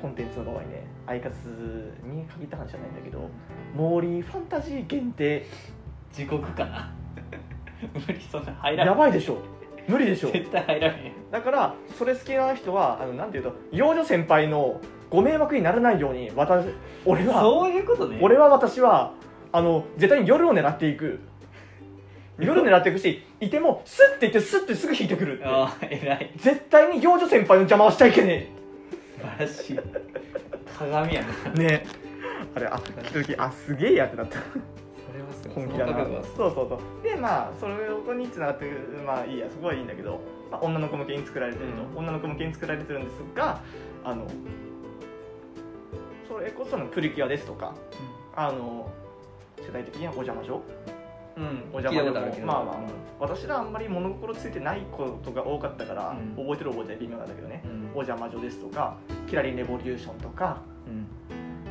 [0.00, 3.28] コンテンツの場合ねアイカツに限った話じゃないんだけど
[3.74, 5.46] モーリーファンタジー限定
[6.12, 6.92] 地獄かな。
[7.94, 9.38] 無理そんな入らやないばいでしょ。
[9.86, 10.30] 無理でしょ。
[10.30, 16.66] 絶対入らへんだからそれ好きな人はあのなんていうと幼女先輩のご迷惑にならないように私
[17.04, 18.18] 俺はそういうことね。
[18.22, 19.12] 俺は私は
[19.52, 21.20] あの絶対に夜を狙っていく。
[22.38, 26.32] 夜を狙っていくしいてもスッていってスッてすぐ引いてくるってああ偉い。
[26.36, 28.57] 絶対に幼女先輩の邪魔をしちゃいけね
[29.18, 29.80] 素晴らしい。
[30.78, 31.86] 鏡やねえね。
[32.54, 34.38] あれあ聞いた時あすげえやってなった。
[34.38, 34.44] そ
[35.12, 35.64] れはすごい。
[35.66, 35.94] 本気だな。
[36.36, 37.02] そうそうそう。
[37.02, 37.74] でまあそれ
[38.16, 38.66] につながって
[39.04, 41.98] まあいいやそこはいいんだけど、まあ、女の子向けに作られてると、うん。
[41.98, 43.60] 女の子向けに作られてるんですが
[44.04, 44.26] あの
[46.28, 47.74] それこそのプリキュアですとか
[48.36, 48.90] あの
[49.58, 50.62] 世代的にはお邪魔女
[51.72, 52.46] お邪魔女聞いたことあるけど。
[52.46, 52.76] もまあまあ
[53.20, 56.44] 私らあんまり物心ついてないことが多かったから、うん。
[56.44, 57.62] 覚えてる覚えてない微妙なんだけどね。
[57.64, 57.90] うん。
[57.94, 58.96] お邪魔女ですとか
[59.28, 61.06] キラリンレボリューションとかうん。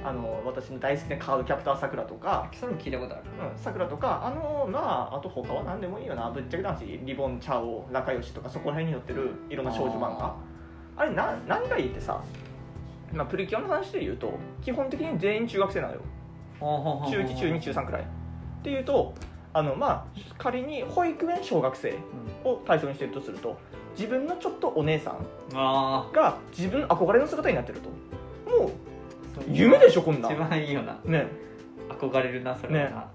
[0.03, 3.23] あの私の大好きなカードキャプターさくらとかそれも聞いたことある。
[3.51, 6.29] うん、さくらとかあのまああと他は何でもいいよな。
[6.31, 10.35] ぶっちゃけた話リボンチャオ仲良しとかそこら辺に載ってるいろんな少女漫画。
[10.95, 12.23] あれな何がいいってさ、
[13.13, 16.01] まあ、プリキュアの話で言うと基本的に全員中学生なのよ。
[16.59, 18.01] 中1中2中3くらい。
[18.01, 18.05] っ
[18.63, 19.13] ていうと
[19.57, 21.89] あのまあ仮に保育園小学生
[22.45, 22.51] うん。
[22.51, 23.57] を対象にしてるとすると
[23.97, 25.17] 自分のちょっとお姉さん
[25.55, 27.89] あが自分の憧れの姿になってると。
[28.49, 28.71] もう
[29.39, 30.31] あ夢でしょこんなん。
[30.31, 30.99] 一番いいよな。
[31.03, 31.27] ね。
[31.89, 33.07] 憧れるなそれはな、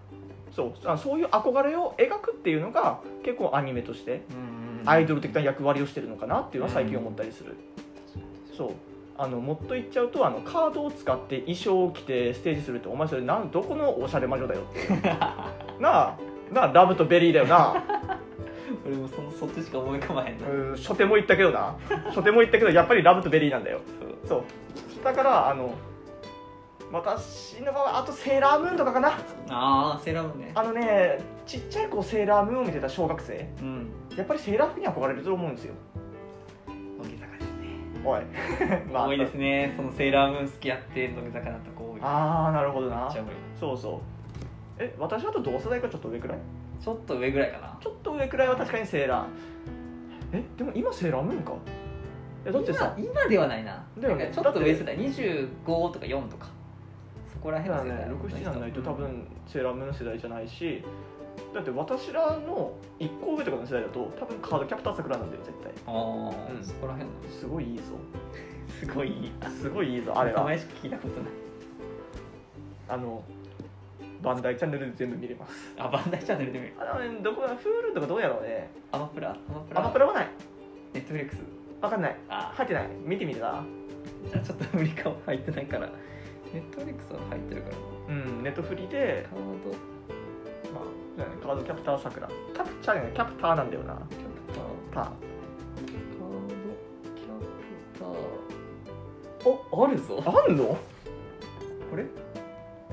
[0.51, 0.73] そう。
[0.85, 4.23] あそういう憧れを描くっていうのが結構アニメとして
[4.85, 7.57] アイドル的な役割をしてるのかなっていうのは最近思ったりする、
[8.57, 8.71] そう。
[9.17, 15.09] あのもっと言っちゃうとあのカードを使って衣装を着てステージするってお前それなんどこのおしゃれ魔女だよって。
[15.81, 16.19] なあ
[16.53, 17.83] なあラブとベリーだよな。
[18.87, 20.49] 俺もそのそっちしか思い浮かばへんな。
[20.49, 21.77] うん初手も言ったけどな。
[22.07, 23.81] 初手も言ったけどやっぱりラブとベリーなんだよ。
[24.27, 25.05] そう。
[25.05, 25.75] だからあの
[26.93, 29.09] 私の場合あとセーラームーンとかかな。
[29.49, 30.53] ああセーラームーンね。
[30.55, 33.49] あのねちっちゃい子セーラームーンを見てた小学生。
[33.61, 33.91] うん。
[34.17, 35.75] やっぱりセーラー服に憧れると思うんですよ。
[36.99, 38.05] 乃木坂ですね。
[38.05, 38.21] おい。
[38.93, 39.75] 多いですね。
[39.77, 42.01] そのセーラームーン好きやって乃木坂だった子多い。
[42.03, 43.11] ああなるほどな。
[43.59, 44.22] そうそう
[44.79, 46.39] え私だと同世代かちょっと上くらい？
[46.81, 47.79] ちょっと上ぐらいかな。
[47.81, 49.27] ちょっと上くらいは確かにセーラー。
[50.33, 51.53] えでも今セーラームーンか
[52.45, 53.85] えだってさ今今ではないな。
[53.99, 54.25] だよね。
[54.25, 54.99] なんかちょっと上世代。
[54.99, 55.57] 25
[55.93, 56.49] とか4とか。
[57.33, 58.09] そこら辺の世代。
[58.09, 60.83] の人67ないと多分セーラームーンの世代じゃないし。
[61.55, 65.73] だって私らの1個上とかの世代だと多分カードキャプター桜なんだよ絶対。
[65.87, 66.65] ああ、うん。
[66.65, 67.17] そこら辺の。
[67.31, 67.83] すごいいいぞ。
[68.69, 69.33] すごいいい。
[69.51, 70.41] すごいいいぞあれは。
[70.41, 71.33] 名前しか聞いたことない。
[72.89, 73.23] あの
[74.23, 75.53] バンダイチャンネルで全部見れます。
[75.77, 76.75] あバンダイチャンネルで見る。
[76.79, 78.71] あのねどこだ Hulu とかどうやろうね。
[78.93, 79.31] アマプラ？
[79.31, 79.81] アマプラ？
[79.81, 80.29] アマプラはない。
[80.95, 81.43] ネットフリックス？
[81.81, 82.17] わかんない。
[82.29, 82.53] あ。
[82.55, 82.89] 入ってない。
[83.05, 83.65] 見てみてな。
[84.31, 85.17] じゃあちょっと無理かも。
[85.27, 85.89] 入ってないから。
[86.55, 87.77] ネットフリックスは入ってるから。
[88.09, 89.45] うんネットフリでカード。
[90.73, 93.95] まあカードキャプター桜キャプチャーねキャプターなんだよな。
[93.95, 94.65] キャプター。
[94.95, 95.05] ター。
[95.05, 96.49] カード
[97.17, 97.35] キャ
[97.93, 99.53] プター。
[99.73, 100.23] おあるぞ。
[100.25, 100.65] あんの？
[101.91, 102.05] これ？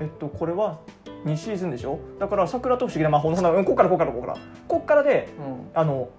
[0.01, 0.79] えっとこれは
[1.25, 1.99] 2シーズンでしょ？
[2.19, 4.37] だから桜と不思議な魔法の花うんこっからこっからこっから。
[4.67, 5.69] こっからでうん。
[5.73, 6.09] あの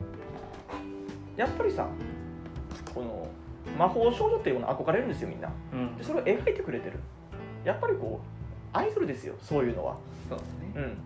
[1.37, 1.87] やっぱりさ
[2.95, 3.27] この
[3.79, 5.51] 魔法少女っていうもの憧れるんですよみんな。
[5.73, 5.97] うん。
[5.97, 6.99] でそれを描いてくれてる。
[7.65, 8.21] やっぱりこ
[8.75, 9.97] うアイドルですよそういうのは。
[10.29, 10.73] そうだね。
[10.77, 10.99] うん。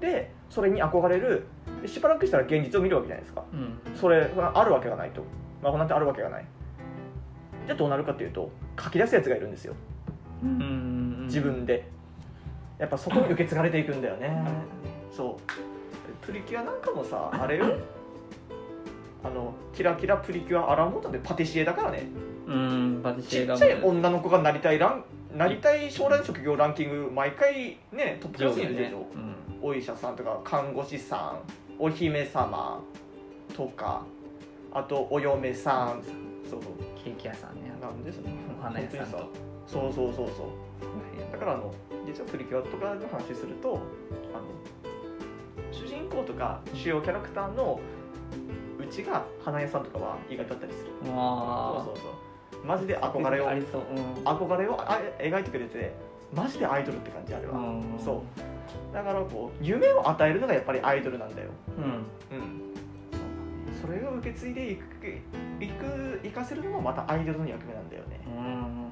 [0.00, 1.46] でそれに憧れる。
[1.82, 3.44] でしばらくしたら現実を見るわけじゃないですか。
[3.52, 3.78] うん。
[3.96, 5.22] それがあるわけがないと。
[5.62, 6.44] 魔法なんてあるわけがない。
[7.66, 8.50] じゃあどうなるかっていうと
[8.82, 9.74] 書き出すやつがいるんですよ。
[10.42, 11.24] うん。
[11.26, 11.88] 自分で
[12.80, 14.42] やっぱそこに受け継がれていくんだよね。
[15.14, 16.26] そう。
[16.26, 17.66] プリキュアなんかもさあれよ。
[19.22, 22.08] あのキラキラプリキュアアラモータでパティシエだからね。
[22.46, 25.04] うんパティシちエがっちゃい女の子がなりたいラン
[25.36, 29.34] なりたい将来の職業ランキング毎回ねトップクラスにいるでしょ、うん。
[29.62, 31.38] お医者さんとか看護師さん
[31.78, 32.80] お姫様
[33.54, 34.04] とか
[34.72, 36.02] あとお嫁さん。
[36.48, 36.60] そう。
[37.04, 37.70] ケーキ屋さんね。
[37.80, 41.32] なんですねお花屋さんとそうそうそうそう。
[41.32, 41.72] だからあの
[42.04, 43.80] 実はプリキュアとかの話すると
[44.34, 44.44] あの
[45.72, 47.78] 主人公とか主要キャラクターの
[48.78, 50.90] うちが花屋さんとかは意外とあったりする。
[51.04, 52.08] そうわそうそ
[52.58, 52.66] う。
[52.66, 53.48] マジで憧れをう。
[53.48, 53.58] うん。
[54.24, 55.94] 憧れをあ描いてくれて
[56.34, 57.98] マジでアイドルって感じあれは、うん。
[58.04, 58.24] そ
[58.92, 58.94] う。
[58.94, 61.50] だからこう夢を与えるのがやっぱりアイドルなんだよ。
[61.78, 61.84] うん。
[61.84, 62.60] うん。
[63.80, 65.06] それを受け継いでいく
[65.60, 68.20] いく生かせるのもまたアイドルの役目なんだよね。
[68.26, 68.90] うん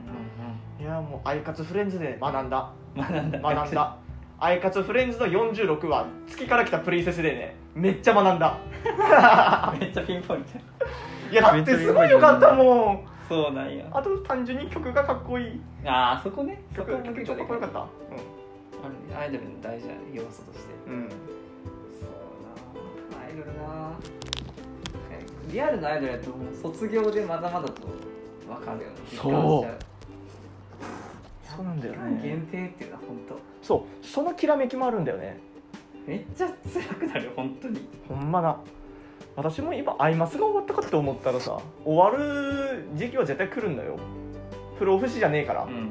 [0.81, 2.71] いやもうアイカツフレンズで学んだ。
[2.97, 3.41] うん学んだ。
[3.41, 3.97] 学んだ。
[4.41, 7.57] アイカツフレンズの46話月から来たプリンセスでね。
[7.75, 8.57] めっちゃ学んだ。
[9.81, 10.51] めっちゃピンポイント。
[11.31, 13.05] いやだってすごいよかったもん。
[13.29, 13.85] そうなんや。
[13.91, 15.61] あと単純に曲がかっこいい。
[15.85, 16.63] ああそこね。
[16.75, 17.81] そ曲こも曲ちょっとかっこよかった。
[17.81, 17.89] あ
[18.87, 20.73] るねアイドルの大事な要素として。
[20.87, 21.17] うん、うん、そ
[22.07, 22.09] う
[23.19, 23.99] なアイドルな
[25.51, 27.73] リアルなアイドルやと卒業でまだまだと
[28.47, 28.95] 分かるよね。
[29.21, 29.69] そう
[31.59, 32.47] そうなんだよ期間限ね。
[32.53, 34.07] 定っていうのは本当そう。
[34.07, 35.41] そのきらめきもあるんだよね。
[36.07, 37.81] めっちゃ辛くなる本当に。
[38.09, 38.61] ほんまな。
[39.35, 43.99] 私も今アイマスが終わったかって思ったらさ終わる時期は絶対来るんだよ。
[44.79, 45.91] 不老不死じゃねえから、うん。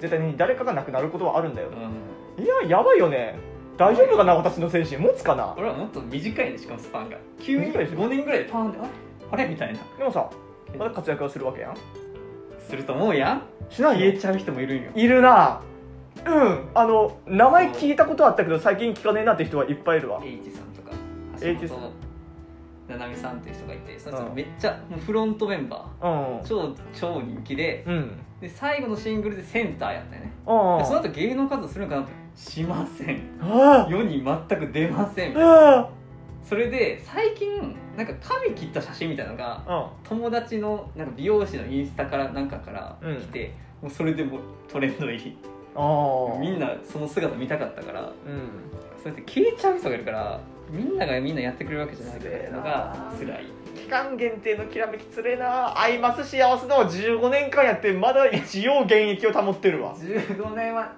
[0.00, 2.42] 絶対に誰かが亡くなることはあるんだよ、うん。
[2.42, 3.36] いややばいよね。
[3.76, 4.96] 大丈夫かな私の精神。
[4.96, 5.54] 持つかな？
[5.58, 7.18] 俺はもっと短いねしかもスパンが。
[7.38, 8.88] 急に短いでしょ5年ぐらいでパーンであれ？
[9.30, 9.46] あれ？
[9.46, 9.80] みたいな。
[9.98, 10.30] でもさ
[10.78, 11.76] まだ活躍はするわけやん
[12.68, 13.42] すると思うやん。
[13.70, 14.90] しないよ消えちゃう人もいるんよ。
[14.94, 15.60] いるな。
[16.24, 16.68] うん。
[16.74, 20.20] あの名前聞いたことあったけど最近聞かねえなって人はいっぱいいるわ。
[20.24, 20.96] H さんとか
[21.40, 21.90] H さん。
[22.88, 24.24] ななみさんっていう人がいてそのうん。
[24.26, 26.38] 人めっちゃもうフロントメンバー。
[26.38, 26.44] うん。
[26.44, 28.18] 超超人気でうん。
[28.40, 30.32] で最後のシングルでセンターやったよね。
[30.46, 32.12] あでその後芸能活動するのかなって。
[32.34, 33.20] しません。
[33.40, 35.30] あ世に全く出ません。
[35.30, 35.90] みたいなあ
[36.44, 43.16] それで最近なんか髪切った写真みたいなのがあ友達のなんか美容師のインスタからなんかからうん。
[43.16, 45.36] 来て、もうそれでもうトレンド入り。
[46.40, 48.12] みんなその姿見たかったからうん。
[49.02, 53.46] そうやって消えちゃう人がいるからみんながみんなやってくれるわけじゃないっていうのが辛い。
[53.74, 55.78] 期間限定のきらめきつれえな。
[55.80, 59.96] アイマス幸せの15年間やってまだ一応現役を保ってるわ。
[59.96, 60.94] 15年は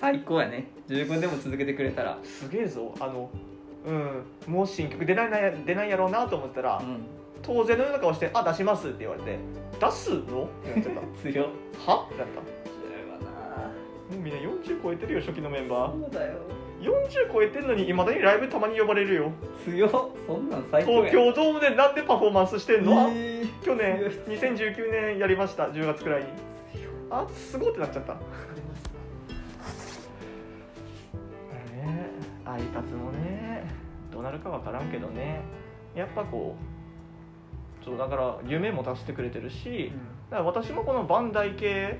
[0.00, 0.66] 最高やね。
[0.88, 2.18] 15年でも続けてくれたら。
[2.22, 2.94] すげえぞ。
[3.00, 3.28] あの
[3.86, 4.52] うん。
[4.52, 7.04] もう新曲出ないな出ないやろうなと思ったら、うん。
[7.42, 9.36] 当然のような顔して「あ出します」って言われて
[9.80, 11.00] 「出すの?」ってなっちゃった。
[11.22, 11.46] 強っ。
[11.86, 12.08] は？
[12.08, 12.40] ってなった。
[14.12, 16.00] もうみんな40超えてるよ初期のメンバー。
[16.00, 16.34] そうだよ。
[16.80, 19.32] 40超えてんのにいまだにライブたまに呼ばれるよ。
[19.64, 19.90] 強っ。
[20.26, 23.62] そんなん最高や東京ドームでなんでパフォーマンスしてんの、えー。
[23.64, 26.26] 去年強い2019年やりました10月くらいに。
[27.10, 28.14] あすごってなっちゃった。
[28.14, 28.18] ね
[32.44, 33.41] アイカツもね
[34.12, 35.40] どうなるかわからんけどね。
[35.94, 36.54] やっぱこ
[37.80, 39.92] うそうだから夢も出してくれてるし、
[40.30, 41.98] だから私もこのバンダイ系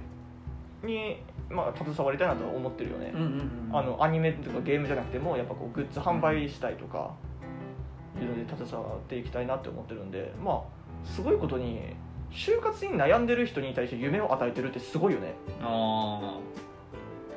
[0.85, 3.13] に、まあ、携わりたいなとは思ってるよね、
[3.73, 7.15] あのアニメとかゲームじゃなくてもやっぱこうグッズ販売したいとか
[8.21, 10.63] いうので携わっていきたいなって思ってるんでまあ
[11.05, 11.81] すごいことに
[12.31, 15.35] 就活に悩んでる人に対して夢を与えてるってすごいよね。
[15.61, 16.39] あ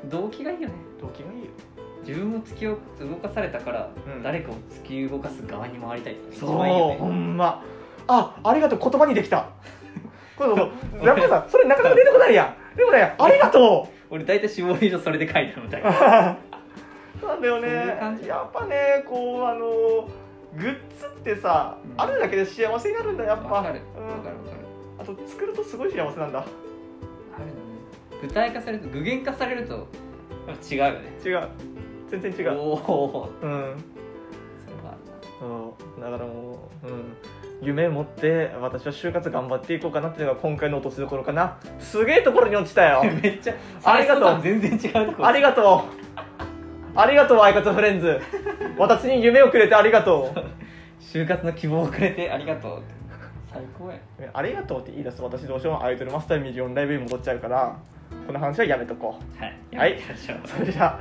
[0.08, 0.74] 動機がいいよね。
[1.00, 1.46] 動機がいいよ
[2.06, 2.76] 自分も突き動
[3.16, 4.22] かされたから、うん。
[4.22, 7.64] 誰かを突き動かす側に回りたいって一そうほんま。
[8.06, 9.48] あありがとう言葉にできた。
[10.38, 12.76] こうやっぱさそれなかなか出てこないやん。
[12.76, 16.36] でもねありがと俺大体志望以上それで書いてるみたいうな。
[17.20, 17.68] そ うなんだよね。
[18.26, 20.08] やっぱねこうあの
[20.56, 22.00] グッズってさ、うん。
[22.00, 23.48] あるだけで幸せになるんだやっぱ。
[23.48, 23.80] わかる。
[23.98, 24.06] うん。
[24.06, 24.56] わかるわかる。
[24.98, 26.38] あと作るとすごい幸せなんだ。
[26.38, 26.42] あ
[27.40, 27.52] るね。
[28.22, 29.88] 具体化されると具現化されると
[30.70, 31.00] 違うよね。
[31.24, 31.48] 違う
[32.10, 32.58] 全然違う。
[32.58, 33.84] おおうん。
[35.38, 37.16] そうだからもう、うん、
[37.60, 41.58] 夢持って私は就活頑張っていこうかなっていうのが今回の落としどころかな。
[41.78, 43.04] すげえところに落ちたよ。
[43.04, 43.54] なめっちゃ
[43.84, 45.26] ありがとう全然違うとこ。
[45.26, 46.98] ありがとう。
[46.98, 48.18] ありがとうアイカツフレンズ。
[48.78, 50.34] 私に夢をくれてありがと
[51.00, 52.82] 就活の希望をくれてありがとう。
[53.52, 53.96] 最高や。
[53.96, 55.82] うありがとうって言い出すと私どうしても。
[55.82, 57.76] アイドルマスターミリオンライブに戻っちゃうから
[58.26, 59.42] この話はやめとこう。
[59.42, 59.76] はい。
[59.76, 60.00] はい。
[60.46, 61.00] それじゃあ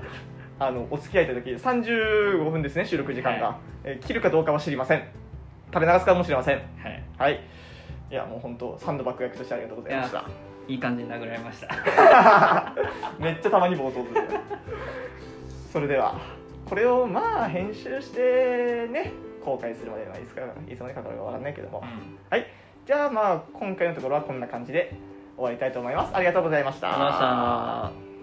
[0.59, 5.03] あのお付き合いいただき35分ですね収録時間が、はえー切るかどうかは知りません。
[5.73, 6.55] 垂れ流すかもしれません。
[6.57, 7.03] はい。
[7.17, 7.39] はい。
[8.09, 10.25] いやもう本当サンドバッグ役としてありがとうございました。
[10.67, 12.73] いい感じに殴られました。
[13.19, 14.39] めっちゃたまに冒頭する
[15.71, 16.15] それでは
[16.67, 19.11] これをまあ編集してね
[19.43, 21.83] 公開するまではいつかいつまでかかるかわかんないけども、
[22.29, 22.47] はい。
[22.85, 24.95] じゃあまあ今回のところはこんな感じで
[25.35, 26.15] 終わりたいと思います。
[26.15, 26.87] ありがとうございました。
[26.87, 28.14] ありがとうございました